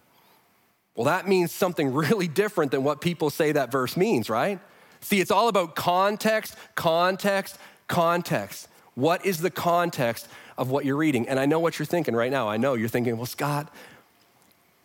[0.96, 4.58] Well, that means something really different than what people say that verse means, right?
[5.00, 8.68] See, it's all about context, context, context.
[8.94, 10.26] What is the context
[10.56, 11.28] of what you're reading?
[11.28, 12.48] And I know what you're thinking right now.
[12.48, 13.70] I know you're thinking, well, Scott,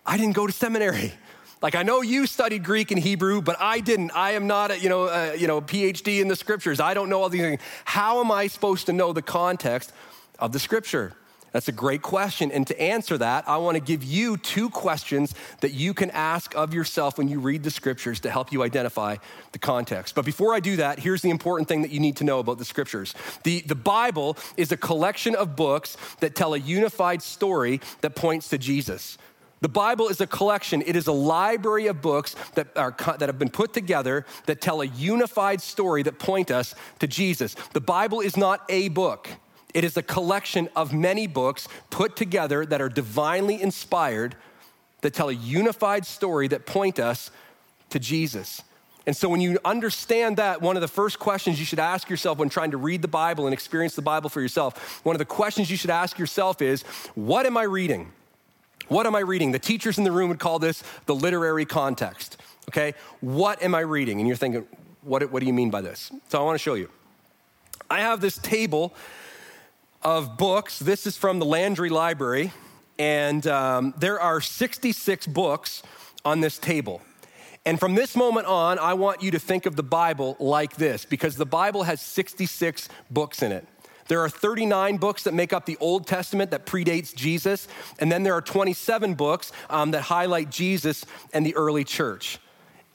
[0.05, 1.13] I didn't go to seminary.
[1.61, 4.11] Like I know you studied Greek and Hebrew, but I didn't.
[4.11, 6.79] I am not a you know a, you know PhD in the scriptures.
[6.79, 7.61] I don't know all these things.
[7.85, 9.91] How am I supposed to know the context
[10.39, 11.13] of the scripture?
[11.51, 12.51] That's a great question.
[12.51, 16.55] And to answer that, I want to give you two questions that you can ask
[16.55, 19.15] of yourself when you read the scriptures to help you identify
[19.51, 20.15] the context.
[20.15, 22.59] But before I do that, here's the important thing that you need to know about
[22.59, 23.15] the scriptures.
[23.43, 28.49] The, the Bible is a collection of books that tell a unified story that points
[28.49, 29.17] to Jesus.
[29.61, 33.37] The Bible is a collection, it is a library of books that, are, that have
[33.37, 37.55] been put together that tell a unified story that point us to Jesus.
[37.73, 39.29] The Bible is not a book,
[39.73, 44.35] it is a collection of many books put together that are divinely inspired
[45.01, 47.31] that tell a unified story that point us
[47.89, 48.61] to Jesus.
[49.05, 52.37] And so, when you understand that, one of the first questions you should ask yourself
[52.37, 55.25] when trying to read the Bible and experience the Bible for yourself, one of the
[55.25, 56.83] questions you should ask yourself is
[57.15, 58.11] What am I reading?
[58.89, 59.51] What am I reading?
[59.51, 62.37] The teachers in the room would call this the literary context.
[62.69, 62.93] Okay?
[63.21, 64.19] What am I reading?
[64.19, 64.67] And you're thinking,
[65.01, 66.11] what, what do you mean by this?
[66.29, 66.89] So I want to show you.
[67.89, 68.93] I have this table
[70.03, 70.79] of books.
[70.79, 72.51] This is from the Landry Library,
[72.97, 75.83] and um, there are 66 books
[76.25, 77.01] on this table.
[77.65, 81.05] And from this moment on, I want you to think of the Bible like this
[81.05, 83.67] because the Bible has 66 books in it.
[84.09, 87.67] There are 39 books that make up the Old Testament that predates Jesus,
[87.99, 92.39] and then there are 27 books um, that highlight Jesus and the early church.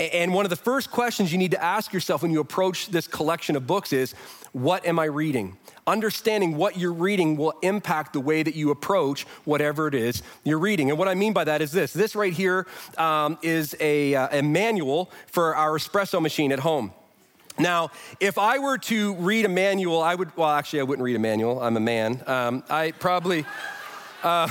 [0.01, 3.07] And one of the first questions you need to ask yourself when you approach this
[3.07, 4.13] collection of books is
[4.51, 5.57] what am I reading?
[5.87, 10.59] Understanding what you're reading will impact the way that you approach whatever it is you're
[10.59, 10.91] reading.
[10.91, 12.67] And what I mean by that is this this right here
[12.99, 16.93] um, is a, uh, a manual for our espresso machine at home.
[17.59, 21.17] Now, if I were to read a manual, I would, well, actually, I wouldn't read
[21.17, 21.63] a manual.
[21.63, 22.23] I'm a man.
[22.27, 23.45] Um, I probably,
[24.25, 24.49] uh,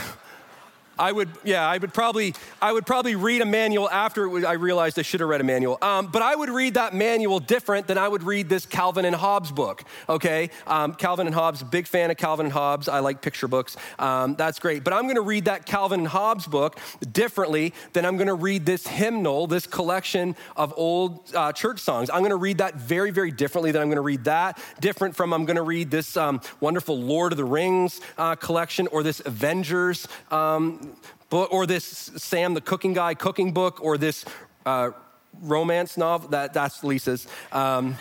[0.98, 5.00] I would, yeah, I would probably, I would probably read a manual after I realized
[5.00, 5.78] I should have read a manual.
[5.82, 9.16] Um, but I would read that manual different than I would read this Calvin and
[9.16, 9.84] Hobbes book.
[10.08, 12.88] Okay, um, Calvin and Hobbes, big fan of Calvin and Hobbes.
[12.88, 13.76] I like picture books.
[13.98, 14.84] Um, that's great.
[14.84, 16.80] But I'm going to read that Calvin and Hobbes book
[17.12, 22.10] differently than I'm going to read this hymnal, this collection of old uh, church songs.
[22.10, 24.60] I'm going to read that very, very differently than I'm going to read that.
[24.80, 28.88] Different from I'm going to read this um, wonderful Lord of the Rings uh, collection
[28.88, 30.83] or this Avengers um,
[31.32, 34.26] or this Sam the cooking guy cooking book, or this
[34.66, 34.92] uh,
[35.42, 36.30] romance novel.
[36.30, 37.28] That, that's Lisa's.
[37.52, 37.96] Um,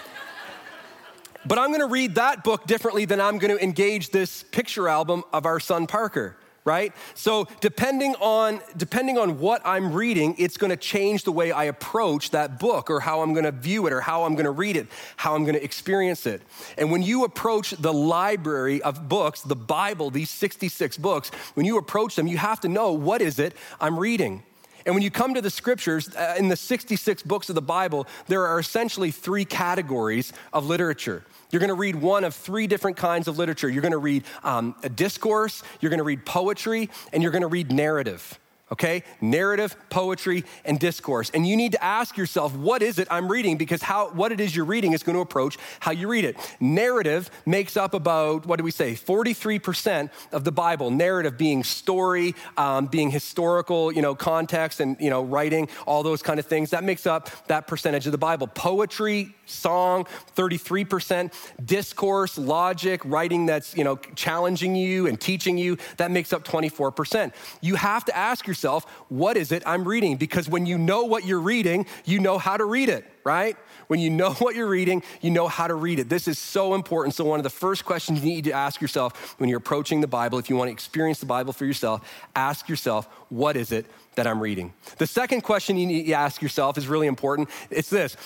[1.45, 4.89] but I'm going to read that book differently than I'm going to engage this picture
[4.89, 6.93] album of our son Parker right?
[7.15, 11.65] So depending on depending on what I'm reading, it's going to change the way I
[11.65, 14.53] approach that book or how I'm going to view it or how I'm going to
[14.53, 16.43] read it, how I'm going to experience it.
[16.79, 21.79] And when you approach the library of books, the Bible, these 66 books, when you
[21.79, 24.43] approach them, you have to know what is it I'm reading.
[24.85, 28.07] And when you come to the scriptures, uh, in the 66 books of the Bible,
[28.27, 31.25] there are essentially three categories of literature.
[31.53, 33.69] You're going to read one of three different kinds of literature.
[33.69, 37.43] You're going to read um, a discourse, you're going to read poetry, and you're going
[37.43, 38.39] to read narrative
[38.73, 39.05] okay?
[39.21, 41.31] Narrative, poetry, and discourse.
[41.31, 43.59] And you need to ask yourself, what is it I'm reading?
[43.59, 46.37] Because how, what it is you're reading is going to approach how you read it.
[46.59, 50.91] Narrative makes up about, what do we say, 43% of the Bible.
[50.91, 56.23] Narrative being story, um, being historical, you know, context and, you know, writing, all those
[56.23, 56.71] kind of things.
[56.71, 58.47] That makes up that percentage of the Bible.
[58.47, 61.33] Poetry, song, 33%.
[61.63, 67.33] Discourse, logic, writing that's, you know, challenging you and teaching you, that makes up 24%.
[67.61, 70.17] You have to ask yourself, yourself, what is it I'm reading?
[70.17, 73.57] Because when you know what you're reading, you know how to read it, right?
[73.89, 76.09] When you know what you're reading, you know how to read it.
[76.09, 77.15] This is so important.
[77.15, 80.07] So, one of the first questions you need to ask yourself when you're approaching the
[80.07, 83.87] Bible, if you want to experience the Bible for yourself, ask yourself, what is it
[84.15, 84.73] that I'm reading?
[84.99, 87.51] The second question you need to ask yourself is really important.
[87.71, 88.17] It's this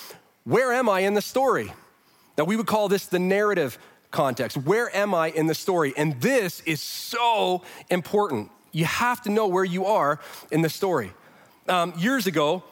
[0.44, 1.72] Where am I in the story?
[2.37, 3.79] Now, we would call this the narrative
[4.11, 4.59] context.
[4.59, 5.94] Where am I in the story?
[5.96, 8.51] And this is so important.
[8.77, 11.11] You have to know where you are in the story.
[11.67, 12.62] Um, years ago,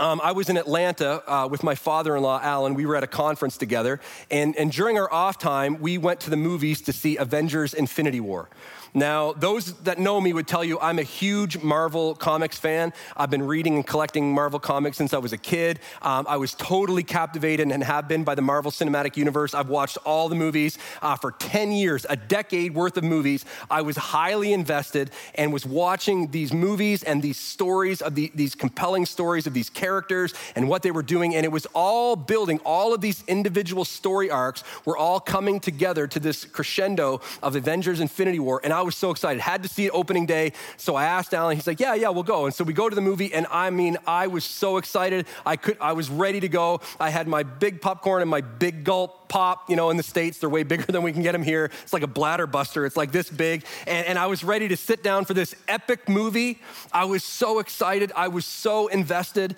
[0.00, 2.74] um, I was in Atlanta uh, with my father in law, Alan.
[2.74, 4.00] We were at a conference together.
[4.28, 8.18] And, and during our off time, we went to the movies to see Avengers Infinity
[8.18, 8.48] War.
[8.92, 12.92] Now, those that know me would tell you I'm a huge Marvel Comics fan.
[13.16, 15.78] I've been reading and collecting Marvel Comics since I was a kid.
[16.02, 19.54] Um, I was totally captivated and have been by the Marvel Cinematic Universe.
[19.54, 23.44] I've watched all the movies uh, for 10 years, a decade worth of movies.
[23.70, 28.54] I was highly invested and was watching these movies and these stories of the, these
[28.54, 31.36] compelling stories of these characters and what they were doing.
[31.36, 36.06] And it was all building, all of these individual story arcs were all coming together
[36.08, 38.60] to this crescendo of Avengers Infinity War.
[38.64, 39.40] And I was so excited.
[39.40, 40.52] Had to see it opening day.
[40.76, 42.46] So I asked Alan, he's like, yeah, yeah, we'll go.
[42.46, 43.32] And so we go to the movie.
[43.32, 45.26] And I mean, I was so excited.
[45.44, 46.80] I could, I was ready to go.
[46.98, 50.38] I had my big popcorn and my big gulp pop, you know, in the States.
[50.38, 51.70] They're way bigger than we can get them here.
[51.82, 52.84] It's like a bladder buster.
[52.86, 53.64] It's like this big.
[53.86, 56.60] And, and I was ready to sit down for this epic movie.
[56.92, 58.12] I was so excited.
[58.14, 59.56] I was so invested.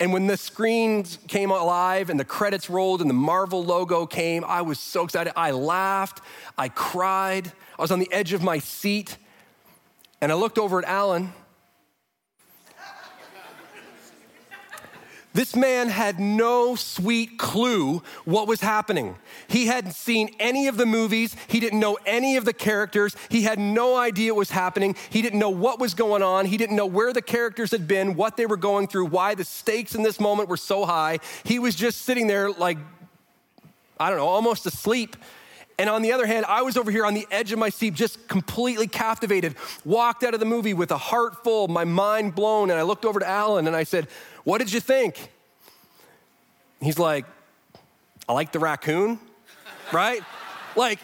[0.00, 4.44] And when the screens came alive and the credits rolled and the Marvel logo came,
[4.44, 5.32] I was so excited.
[5.36, 6.20] I laughed.
[6.58, 7.52] I cried.
[7.78, 9.16] I was on the edge of my seat.
[10.20, 11.32] And I looked over at Alan
[15.34, 19.16] This man had no sweet clue what was happening.
[19.48, 21.34] He hadn't seen any of the movies.
[21.48, 23.16] He didn't know any of the characters.
[23.28, 24.94] He had no idea what was happening.
[25.10, 26.46] He didn't know what was going on.
[26.46, 29.44] He didn't know where the characters had been, what they were going through, why the
[29.44, 31.18] stakes in this moment were so high.
[31.42, 32.78] He was just sitting there, like,
[33.98, 35.16] I don't know, almost asleep.
[35.80, 37.94] And on the other hand, I was over here on the edge of my seat,
[37.94, 42.70] just completely captivated, walked out of the movie with a heart full, my mind blown.
[42.70, 44.06] And I looked over to Alan and I said,
[44.44, 45.30] What did you think?
[46.80, 47.24] He's like,
[48.28, 49.18] I like the raccoon,
[49.92, 50.22] right?
[50.76, 50.98] Like,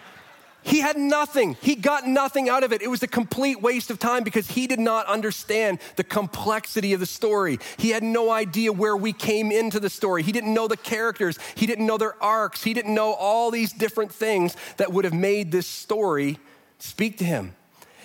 [0.63, 1.57] he had nothing.
[1.63, 2.83] He got nothing out of it.
[2.83, 7.01] It was a complete waste of time because he did not understand the complexity of
[7.01, 7.59] the story.
[7.79, 10.23] He had no idea where we came into the story.
[10.23, 11.39] He didn't know the characters.
[11.55, 12.63] He didn't know their arcs.
[12.63, 16.39] He didn't know all these different things that would have made this story
[16.79, 17.55] speak to him.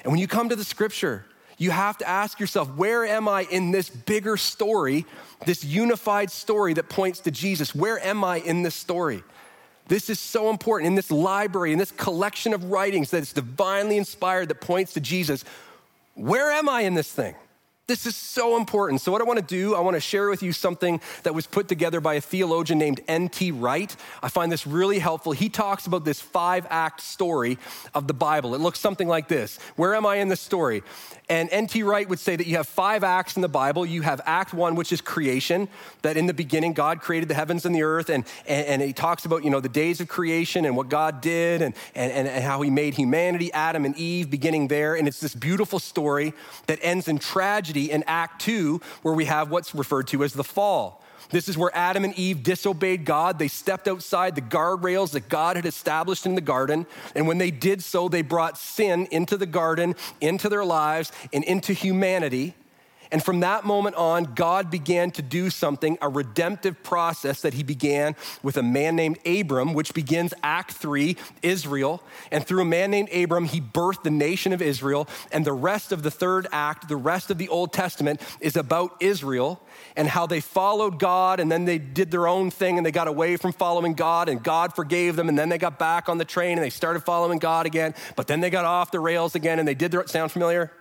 [0.04, 1.26] And when you come to the scripture,
[1.58, 5.06] you have to ask yourself, where am I in this bigger story,
[5.46, 7.74] this unified story that points to Jesus?
[7.74, 9.24] Where am I in this story?
[9.88, 13.98] This is so important in this library, in this collection of writings that is divinely
[13.98, 15.46] inspired that points to Jesus.
[16.16, 17.36] Where am I in this thing?
[17.88, 19.02] This is so important.
[19.02, 21.46] So, what I want to do, I want to share with you something that was
[21.46, 23.52] put together by a theologian named N.T.
[23.52, 23.96] Wright.
[24.24, 25.34] I find this really helpful.
[25.34, 27.60] He talks about this five act story
[27.94, 28.56] of the Bible.
[28.56, 30.82] It looks something like this Where am I in the story?
[31.30, 31.84] And N.T.
[31.84, 33.86] Wright would say that you have five acts in the Bible.
[33.86, 35.68] You have Act One, which is creation,
[36.02, 38.10] that in the beginning God created the heavens and the earth.
[38.10, 41.22] And, and, and he talks about, you know, the days of creation and what God
[41.22, 44.96] did and, and, and how he made humanity, Adam and Eve, beginning there.
[44.96, 46.34] And it's this beautiful story
[46.68, 50.44] that ends in tragedy in Act Two, where we have what's referred to as the
[50.44, 51.04] fall.
[51.32, 53.40] This is where Adam and Eve disobeyed God.
[53.40, 56.86] They stepped outside the guardrails that God had established in the garden.
[57.16, 61.44] And when they did so, they brought sin into the garden, into their lives, and
[61.44, 62.54] into humanity.
[63.12, 67.64] And from that moment on, God began to do something, a redemptive process that he
[67.64, 72.02] began with a man named Abram, which begins Act 3, Israel.
[72.32, 75.08] And through a man named Abram, he birthed the nation of Israel.
[75.32, 78.96] And the rest of the third act, the rest of the Old Testament, is about
[79.00, 79.62] Israel
[79.96, 83.08] and how they followed God and then they did their own thing and they got
[83.08, 86.26] away from following God and God forgave them and then they got back on the
[86.26, 89.60] train and they started following God again, but then they got off the rails again
[89.60, 90.72] and they did their sound familiar?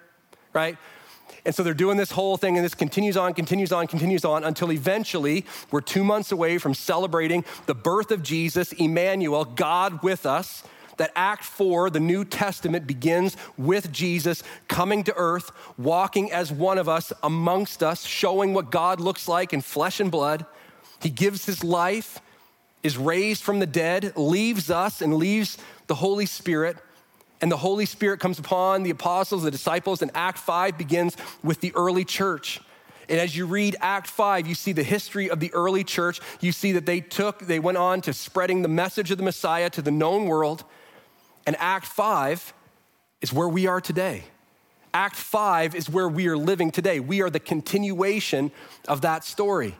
[0.52, 0.76] Right?
[1.44, 4.44] And so they're doing this whole thing, and this continues on, continues on, continues on
[4.44, 10.26] until eventually we're two months away from celebrating the birth of Jesus, Emmanuel, God with
[10.26, 10.64] us.
[10.96, 16.78] That Act 4, the New Testament, begins with Jesus coming to earth, walking as one
[16.78, 20.46] of us amongst us, showing what God looks like in flesh and blood.
[21.02, 22.20] He gives his life,
[22.84, 25.58] is raised from the dead, leaves us, and leaves
[25.88, 26.76] the Holy Spirit
[27.40, 31.60] and the Holy Spirit comes upon the apostles, the disciples, and Act 5 begins with
[31.60, 32.60] the early church.
[33.08, 36.20] And as you read Act 5, you see the history of the early church.
[36.40, 39.68] You see that they took, they went on to spreading the message of the Messiah
[39.70, 40.64] to the known world.
[41.46, 42.54] And Act 5
[43.20, 44.24] is where we are today.
[44.94, 47.00] Act 5 is where we are living today.
[47.00, 48.52] We are the continuation
[48.88, 49.74] of that story.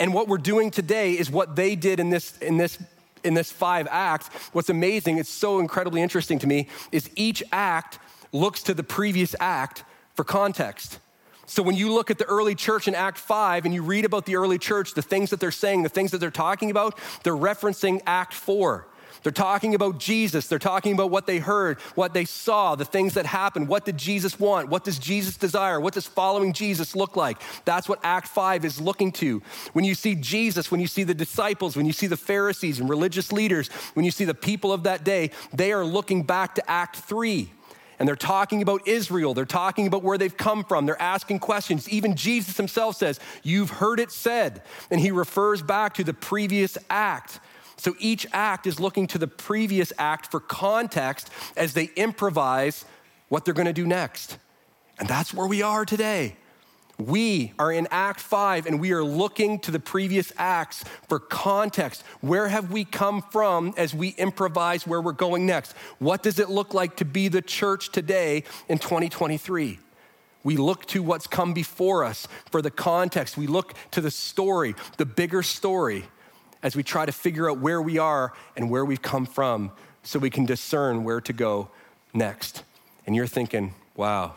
[0.00, 2.78] And what we're doing today is what they did in this, in this
[3.24, 7.98] in this five acts, what's amazing, it's so incredibly interesting to me, is each act
[8.32, 10.98] looks to the previous act for context.
[11.46, 14.24] So when you look at the early church in Act 5 and you read about
[14.24, 17.34] the early church, the things that they're saying, the things that they're talking about, they're
[17.34, 18.86] referencing Act 4.
[19.22, 20.46] They're talking about Jesus.
[20.46, 23.68] They're talking about what they heard, what they saw, the things that happened.
[23.68, 24.68] What did Jesus want?
[24.68, 25.80] What does Jesus desire?
[25.80, 27.40] What does following Jesus look like?
[27.64, 29.42] That's what Act 5 is looking to.
[29.72, 32.88] When you see Jesus, when you see the disciples, when you see the Pharisees and
[32.88, 36.70] religious leaders, when you see the people of that day, they are looking back to
[36.70, 37.50] Act 3
[38.00, 39.34] and they're talking about Israel.
[39.34, 40.86] They're talking about where they've come from.
[40.86, 41.86] They're asking questions.
[41.90, 44.62] Even Jesus himself says, You've heard it said.
[44.90, 47.40] And he refers back to the previous act.
[47.80, 52.84] So each act is looking to the previous act for context as they improvise
[53.30, 54.36] what they're going to do next.
[54.98, 56.36] And that's where we are today.
[56.98, 62.02] We are in Act 5 and we are looking to the previous acts for context.
[62.20, 65.72] Where have we come from as we improvise where we're going next?
[65.98, 69.78] What does it look like to be the church today in 2023?
[70.44, 73.38] We look to what's come before us for the context.
[73.38, 76.04] We look to the story, the bigger story,
[76.62, 80.18] as we try to figure out where we are and where we've come from so
[80.18, 81.68] we can discern where to go
[82.14, 82.62] next.
[83.06, 84.34] And you're thinking, wow,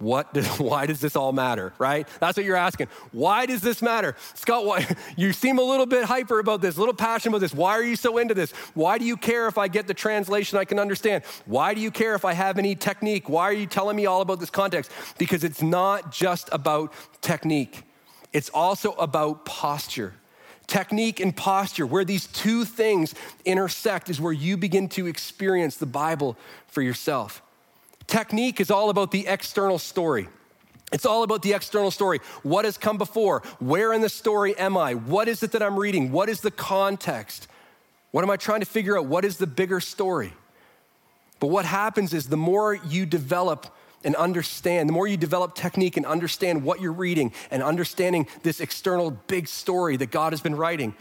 [0.00, 2.08] what does, why does this all matter, right?
[2.18, 2.88] That's what you're asking.
[3.12, 4.16] Why does this matter?
[4.34, 7.54] Scott, why, you seem a little bit hyper about this, a little passionate about this.
[7.54, 8.50] Why are you so into this?
[8.74, 11.24] Why do you care if I get the translation I can understand?
[11.46, 13.28] Why do you care if I have any technique?
[13.28, 14.90] Why are you telling me all about this context?
[15.18, 17.82] Because it's not just about technique,
[18.32, 20.14] it's also about posture.
[20.70, 23.12] Technique and posture, where these two things
[23.44, 26.36] intersect, is where you begin to experience the Bible
[26.68, 27.42] for yourself.
[28.06, 30.28] Technique is all about the external story.
[30.92, 32.20] It's all about the external story.
[32.44, 33.42] What has come before?
[33.58, 34.94] Where in the story am I?
[34.94, 36.12] What is it that I'm reading?
[36.12, 37.48] What is the context?
[38.12, 39.06] What am I trying to figure out?
[39.06, 40.32] What is the bigger story?
[41.40, 43.66] But what happens is the more you develop
[44.04, 48.60] and understand, the more you develop technique and understand what you're reading and understanding this
[48.60, 50.94] external big story that God has been writing,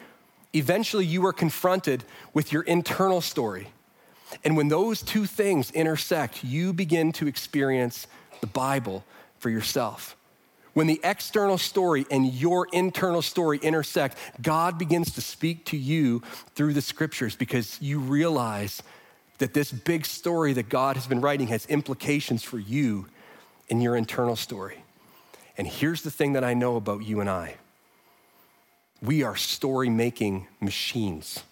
[0.54, 3.70] eventually you are confronted with your internal story.
[4.44, 8.08] And when those two things intersect, you begin to experience
[8.42, 9.04] the Bible
[9.40, 10.16] for yourself.
[10.74, 16.22] When the external story and your internal story intersect, God begins to speak to you
[16.56, 18.84] through the scriptures because you realize
[19.40, 23.08] that this big story that God has been writing has implications for you
[23.68, 24.84] in your internal story.
[25.58, 27.56] And here's the thing that I know about you and I
[29.02, 31.44] we are story making machines.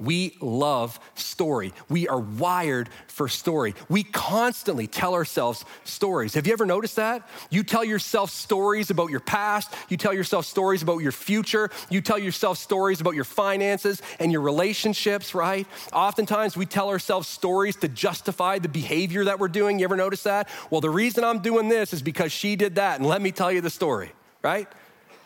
[0.00, 1.72] We love story.
[1.88, 3.74] We are wired for story.
[3.88, 6.34] We constantly tell ourselves stories.
[6.34, 7.28] Have you ever noticed that?
[7.50, 12.00] You tell yourself stories about your past, you tell yourself stories about your future, you
[12.00, 15.66] tell yourself stories about your finances and your relationships, right?
[15.92, 19.78] Oftentimes we tell ourselves stories to justify the behavior that we're doing.
[19.78, 20.48] You ever notice that?
[20.70, 23.52] Well, the reason I'm doing this is because she did that, and let me tell
[23.52, 24.12] you the story,
[24.42, 24.68] right?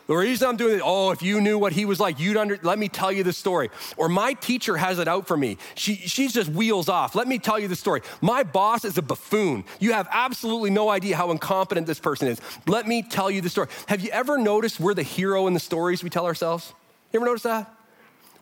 [0.07, 2.59] The reason I'm doing it, oh, if you knew what he was like, you'd under,
[2.63, 3.71] let me tell you the story.
[3.97, 5.59] Or my teacher has it out for me.
[5.75, 7.17] She, she's just wheels off.
[7.17, 8.03] Let me tell you the story.
[8.21, 9.65] My boss is a buffoon.
[9.81, 12.41] You have absolutely no idea how incompetent this person is.
[12.69, 13.67] Let me tell you the story.
[13.89, 16.73] Have you ever noticed we're the hero in the stories we tell ourselves?
[17.13, 17.73] You ever notice that?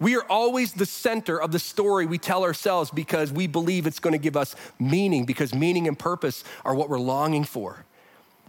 [0.00, 4.00] We are always the center of the story we tell ourselves because we believe it's
[4.00, 7.86] going to give us meaning, because meaning and purpose are what we're longing for.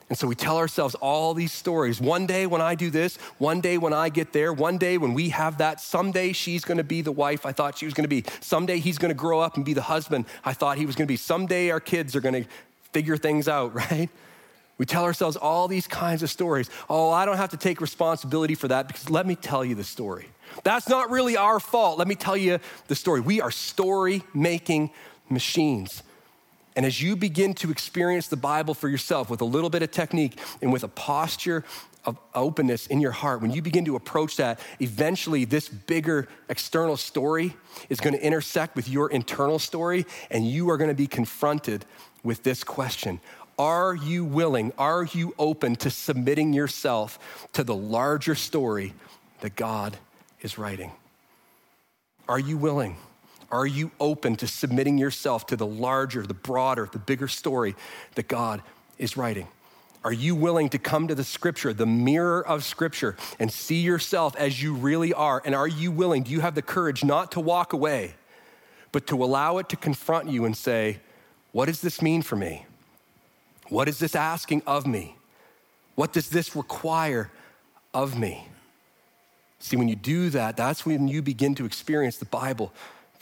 [0.08, 2.00] And so we tell ourselves all these stories.
[2.00, 5.16] One day when I do this, one day when I get there, one day when
[5.16, 8.24] we have that, someday she's gonna be the wife I thought she was gonna be.
[8.40, 11.18] Someday he's gonna grow up and be the husband I thought he was gonna be.
[11.18, 12.46] Someday our kids are gonna
[12.92, 14.10] figure things out, right?
[14.78, 16.70] We tell ourselves all these kinds of stories.
[16.90, 19.84] Oh, I don't have to take responsibility for that because let me tell you the
[19.84, 20.28] story.
[20.64, 21.98] That's not really our fault.
[21.98, 23.22] Let me tell you the story.
[23.22, 24.92] We are story making
[25.30, 26.04] machines.
[26.76, 29.92] And as you begin to experience the Bible for yourself with a little bit of
[29.92, 31.64] technique and with a posture
[32.04, 36.98] of openness in your heart, when you begin to approach that, eventually this bigger external
[36.98, 37.56] story
[37.90, 41.86] is going to intersect with your internal story, and you are going to be confronted
[42.24, 43.22] with this question
[43.58, 48.94] Are you willing, are you open to submitting yourself to the larger story
[49.40, 49.98] that God
[50.42, 50.92] is writing?
[52.28, 52.98] Are you willing?
[53.52, 57.76] Are you open to submitting yourself to the larger, the broader, the bigger story
[58.16, 58.62] that God
[58.98, 59.48] is writing?
[60.04, 64.36] Are you willing to come to the scripture, the mirror of scripture, and see yourself
[64.36, 65.42] as you really are?
[65.44, 68.14] And are you willing, do you have the courage not to walk away,
[68.92, 71.00] but to allow it to confront you and say,
[71.54, 72.68] What does this mean for me?
[73.70, 75.16] What is this asking of me?
[75.96, 77.32] What does this require
[77.94, 78.48] of me?
[79.58, 82.72] See, when you do that, that's when you begin to experience the Bible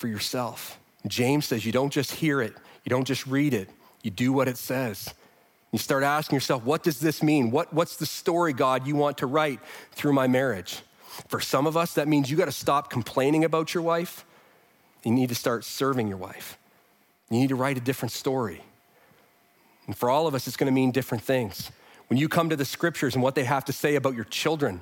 [0.04, 0.78] for yourself.
[1.08, 3.70] James says you don't just hear it, you don't just read it,
[4.02, 5.14] you do what it says.
[5.72, 7.52] You start asking yourself, what does this mean?
[7.52, 9.62] What, what's the story, God, you want to write
[9.94, 10.82] through my marriage?
[11.30, 14.26] For some of us, that means you got to stop complaining about your wife.
[15.06, 16.58] You need to start serving your wife.
[17.30, 18.62] You need to write a different story.
[19.88, 21.72] And for all of us, it's going to mean different things.
[22.10, 24.82] When you come to the scriptures and what they have to say about your children,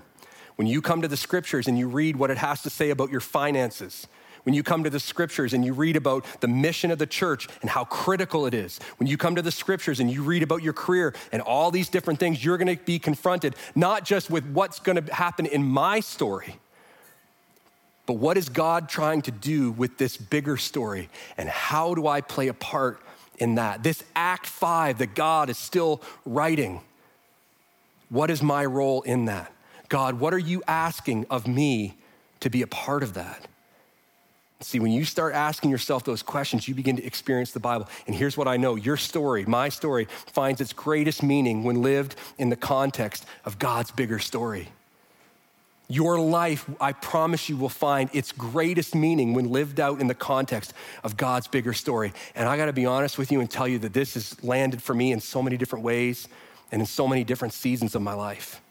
[0.55, 3.11] when you come to the scriptures and you read what it has to say about
[3.11, 4.07] your finances,
[4.43, 7.47] when you come to the scriptures and you read about the mission of the church
[7.61, 10.63] and how critical it is, when you come to the scriptures and you read about
[10.63, 14.79] your career and all these different things, you're gonna be confronted not just with what's
[14.79, 16.59] gonna happen in my story,
[18.05, 21.09] but what is God trying to do with this bigger story?
[21.37, 22.99] And how do I play a part
[23.37, 23.83] in that?
[23.83, 26.81] This Act 5 that God is still writing.
[28.09, 29.53] What is my role in that?
[29.87, 31.97] God, what are you asking of me
[32.39, 33.47] to be a part of that?
[34.61, 37.89] See, when you start asking yourself those questions, you begin to experience the Bible.
[38.05, 42.15] And here's what I know your story, my story, finds its greatest meaning when lived
[42.37, 44.69] in the context of God's bigger story.
[45.87, 50.15] Your life, I promise you, will find its greatest meaning when lived out in the
[50.15, 52.13] context of God's bigger story.
[52.35, 54.93] And I gotta be honest with you and tell you that this has landed for
[54.93, 56.29] me in so many different ways
[56.71, 58.61] and in so many different seasons of my life.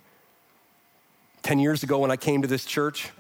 [1.42, 3.10] 10 years ago, when I came to this church,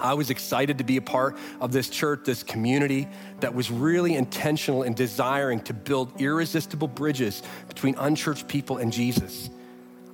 [0.00, 3.08] I was excited to be a part of this church, this community
[3.40, 9.50] that was really intentional in desiring to build irresistible bridges between unchurched people and Jesus.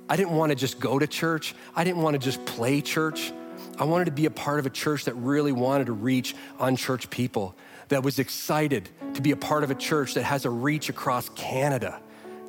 [0.07, 3.31] I didn't want to just go to church, I didn't want to just play church.
[3.77, 7.09] I wanted to be a part of a church that really wanted to reach unchurched
[7.09, 7.55] people,
[7.89, 11.29] that was excited to be a part of a church that has a reach across
[11.29, 11.99] Canada,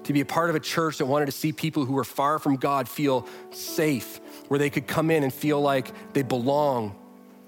[0.04, 2.38] to be a part of a church that wanted to see people who were far
[2.38, 6.94] from God feel safe, where they could come in and feel like they belong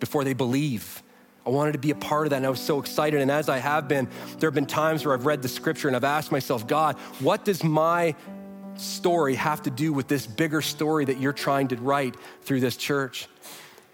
[0.01, 1.03] before they believe.
[1.47, 3.21] I wanted to be a part of that, and I was so excited.
[3.21, 5.97] And as I have been, there have been times where I've read the scripture and
[5.97, 8.15] I've asked myself, God, what does my
[8.77, 12.77] story have to do with this bigger story that you're trying to write through this
[12.77, 13.29] church?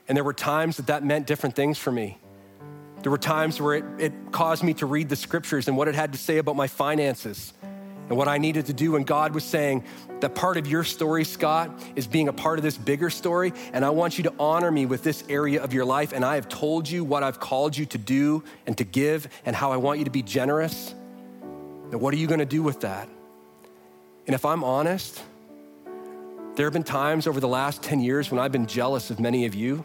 [0.09, 2.19] And there were times that that meant different things for me.
[3.03, 5.95] There were times where it, it caused me to read the scriptures and what it
[5.95, 7.53] had to say about my finances
[8.09, 8.97] and what I needed to do.
[8.97, 9.85] And God was saying
[10.25, 13.53] that part of your story, Scott, is being a part of this bigger story.
[13.75, 16.15] And I want you to honor me with this area of your life.
[16.15, 19.55] And I have told you what I've called you to do and to give and
[19.55, 20.95] how I want you to be generous.
[21.91, 23.07] Now, what are you going to do with that?
[24.27, 25.23] And if I'm honest,
[26.57, 29.45] there have been times over the last 10 years when I've been jealous of many
[29.45, 29.85] of you.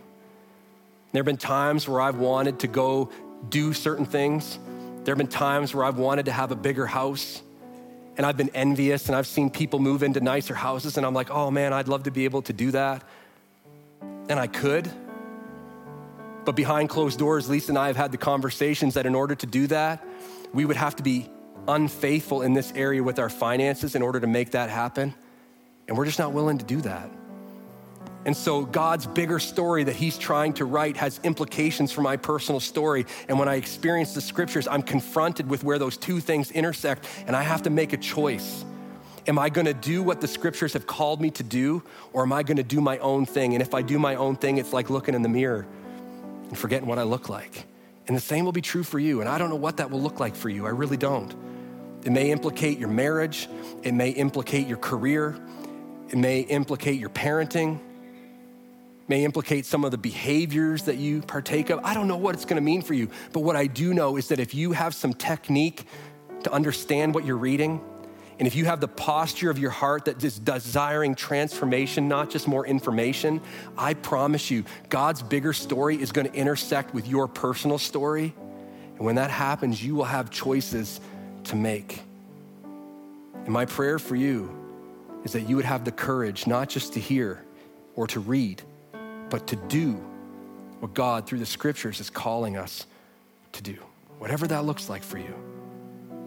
[1.11, 3.09] There have been times where I've wanted to go
[3.49, 4.57] do certain things.
[5.03, 7.41] There have been times where I've wanted to have a bigger house
[8.19, 11.31] and I've been envious and I've seen people move into nicer houses and I'm like,
[11.31, 13.01] oh man, I'd love to be able to do that.
[14.27, 14.91] And I could.
[16.43, 19.45] But behind closed doors, Lisa and I have had the conversations that in order to
[19.45, 20.05] do that,
[20.53, 21.29] we would have to be
[21.65, 25.15] unfaithful in this area with our finances in order to make that happen.
[25.87, 27.09] And we're just not willing to do that.
[28.25, 32.59] And so, God's bigger story that He's trying to write has implications for my personal
[32.59, 33.05] story.
[33.29, 37.35] And when I experience the scriptures, I'm confronted with where those two things intersect, and
[37.35, 38.65] I have to make a choice.
[39.27, 42.43] Am I gonna do what the scriptures have called me to do, or am I
[42.43, 43.53] gonna do my own thing?
[43.53, 45.65] And if I do my own thing, it's like looking in the mirror
[46.49, 47.65] and forgetting what I look like.
[48.07, 49.21] And the same will be true for you.
[49.21, 50.65] And I don't know what that will look like for you.
[50.65, 51.33] I really don't.
[52.03, 53.47] It may implicate your marriage,
[53.83, 55.37] it may implicate your career,
[56.09, 57.79] it may implicate your parenting
[59.09, 61.79] may implicate some of the behaviors that you partake of.
[61.83, 64.29] I don't know what it's gonna mean for you, but what I do know is
[64.29, 65.85] that if you have some technique
[66.43, 67.81] to understand what you're reading,
[68.37, 72.47] and if you have the posture of your heart that is desiring transformation, not just
[72.47, 73.41] more information,
[73.77, 78.33] I promise you, God's bigger story is gonna intersect with your personal story.
[78.95, 81.01] And when that happens, you will have choices
[81.45, 82.01] to make.
[83.43, 84.55] And my prayer for you
[85.23, 87.43] is that you would have the courage not just to hear
[87.95, 88.61] or to read,
[89.29, 89.93] but to do
[90.79, 92.85] what God, through the scriptures, is calling us
[93.53, 93.77] to do.
[94.17, 95.33] Whatever that looks like for you,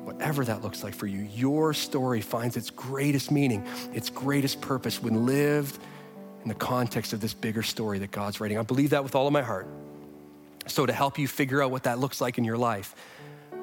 [0.04, 5.02] whatever that looks like for you, your story finds its greatest meaning, its greatest purpose
[5.02, 5.78] when lived
[6.42, 8.58] in the context of this bigger story that God's writing.
[8.58, 9.66] I believe that with all of my heart.
[10.66, 12.94] So, to help you figure out what that looks like in your life,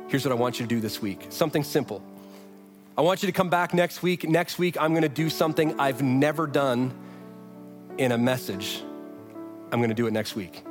[0.07, 2.01] here's what I want you to do this week something simple.
[2.97, 4.27] I want you to come back next week.
[4.27, 6.93] Next week, I'm gonna do something I've never done
[7.97, 8.83] in a message
[9.71, 10.63] I'm going to do it next week.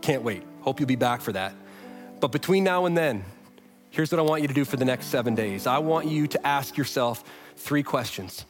[0.00, 0.42] Can't wait.
[0.60, 1.54] Hope you'll be back for that.
[2.20, 3.24] But between now and then,
[3.90, 5.66] here's what I want you to do for the next seven days.
[5.66, 7.24] I want you to ask yourself
[7.56, 8.44] three questions.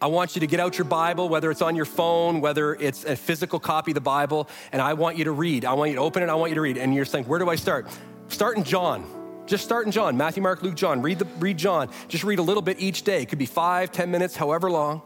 [0.00, 3.04] I want you to get out your Bible, whether it's on your phone, whether it's
[3.04, 5.64] a physical copy of the Bible, and I want you to read.
[5.64, 6.76] I want you to open it, I want you to read.
[6.76, 7.86] And you're saying, where do I start?
[8.28, 9.06] Start in John.
[9.46, 10.16] Just start in John.
[10.16, 11.00] Matthew, Mark, Luke, John.
[11.00, 11.88] Read, the, read John.
[12.08, 13.22] Just read a little bit each day.
[13.22, 15.02] It could be five, ten minutes, however long.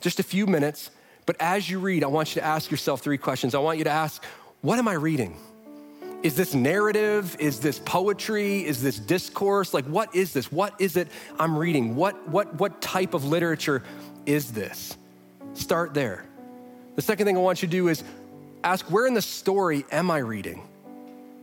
[0.00, 0.90] Just a few minutes.
[1.26, 3.54] But as you read, I want you to ask yourself three questions.
[3.54, 4.22] I want you to ask,
[4.60, 5.36] what am I reading?
[6.22, 7.36] Is this narrative?
[7.38, 8.64] Is this poetry?
[8.64, 9.74] Is this discourse?
[9.74, 10.50] Like, what is this?
[10.50, 11.08] What is it
[11.38, 11.96] I'm reading?
[11.96, 13.82] What, what, what type of literature
[14.24, 14.96] is this?
[15.52, 16.24] Start there.
[16.96, 18.02] The second thing I want you to do is
[18.62, 20.62] ask, where in the story am I reading?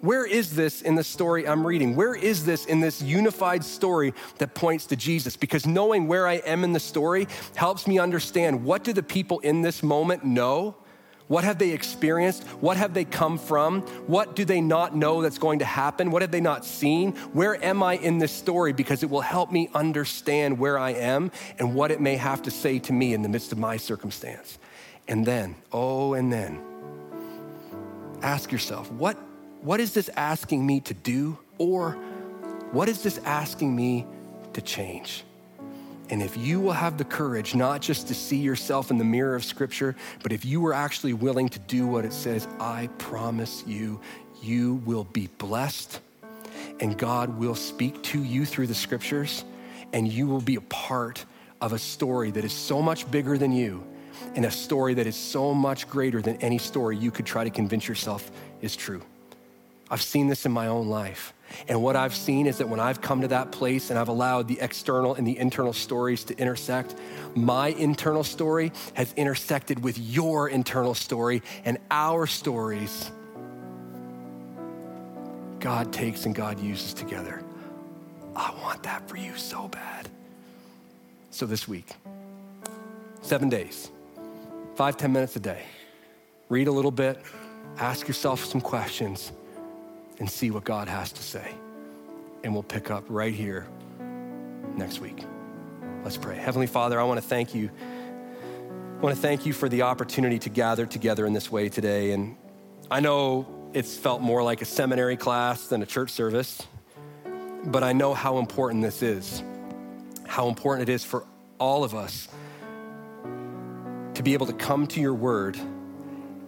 [0.02, 1.96] Where is this in the story I'm reading?
[1.96, 5.38] Where is this in this unified story that points to Jesus?
[5.38, 9.40] Because knowing where I am in the story helps me understand what do the people
[9.40, 10.76] in this moment know?
[11.28, 12.44] What have they experienced?
[12.60, 13.84] What have they come from?
[14.08, 16.12] What do they not know that's going to happen?
[16.12, 17.12] What have they not seen?
[17.32, 18.74] Where am I in this story?
[18.74, 22.52] Because it will help me understand where I am and what it may have to
[22.52, 24.58] say to me in the midst of my circumstance.
[25.08, 26.60] And then, oh, and then,
[28.22, 29.18] ask yourself, what,
[29.62, 31.38] what is this asking me to do?
[31.58, 31.92] Or
[32.72, 34.06] what is this asking me
[34.54, 35.24] to change?
[36.10, 39.36] And if you will have the courage not just to see yourself in the mirror
[39.36, 43.64] of Scripture, but if you are actually willing to do what it says, I promise
[43.66, 44.02] you,
[44.42, 46.02] you will be blessed
[46.82, 49.46] and God will speak to you through the Scriptures,
[49.94, 51.24] and you will be a part
[51.62, 53.84] of a story that is so much bigger than you
[54.36, 57.50] and a story that is so much greater than any story you could try to
[57.50, 58.32] convince yourself
[58.62, 59.02] is true.
[59.92, 61.34] I've seen this in my own life.
[61.68, 64.48] And what I've seen is that when I've come to that place and I've allowed
[64.48, 66.96] the external and the internal stories to intersect,
[67.36, 73.12] my internal story has intersected with your internal story and our stories.
[75.60, 77.44] God takes and God uses together.
[78.34, 80.10] I want that for you so bad.
[81.32, 81.90] So this week,
[83.22, 83.92] seven days,
[84.76, 85.64] five ten minutes a day,
[86.48, 87.22] read a little bit,
[87.78, 89.34] ask yourself some questions
[90.22, 91.52] and see what God has to say.
[92.44, 93.68] And we'll pick up right here
[94.76, 95.26] next week.
[96.04, 96.36] Let's pray.
[96.38, 97.72] Heavenly Father, I want to thank you.
[98.98, 102.12] I want to thank you for the opportunity to gather together in this way today.
[102.12, 102.38] And
[102.92, 106.62] I know it's felt more like a seminary class than a church service,
[107.66, 109.42] but I know how important this is,
[110.28, 111.26] how important it is for
[111.58, 112.28] all of us
[114.14, 115.58] to be able to come to your word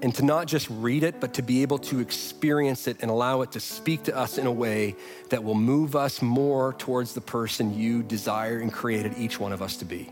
[0.04, 3.41] and to not just read it, but to be able to experience it and allow
[3.41, 4.97] it to speak to us in a way
[5.30, 9.62] that will move us more towards the person you desire and created each one of
[9.62, 10.12] us to be.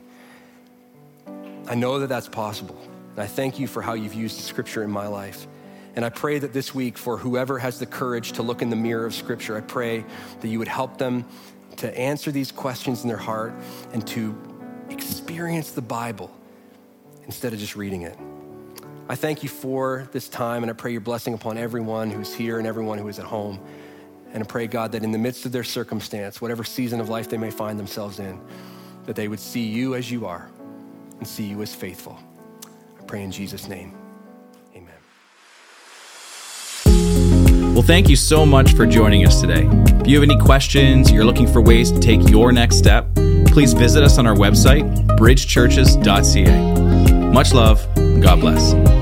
[1.67, 2.81] I know that that's possible.
[3.11, 5.45] And I thank you for how you've used scripture in my life.
[5.97, 8.77] And I pray that this week, for whoever has the courage to look in the
[8.77, 10.05] mirror of scripture, I pray
[10.39, 11.25] that you would help them
[11.77, 13.53] to answer these questions in their heart
[13.91, 14.37] and to
[14.89, 16.31] experience the Bible
[17.25, 18.17] instead of just reading it.
[19.12, 22.59] I thank you for this time, and I pray your blessing upon everyone who's here
[22.59, 23.59] and everyone who is at home.
[24.32, 27.30] And I pray, God, that in the midst of their circumstance, whatever season of life
[27.30, 28.39] they may find themselves in,
[29.05, 30.49] that they would see you as you are
[31.20, 32.18] and see you as faithful.
[32.97, 33.93] I pray in Jesus' name.
[34.74, 34.95] Amen.
[37.74, 39.68] Well, thank you so much for joining us today.
[39.99, 43.14] If you have any questions, you're looking for ways to take your next step,
[43.47, 47.32] please visit us on our website, bridgechurches.ca.
[47.34, 47.86] Much love.
[48.22, 49.00] God bless.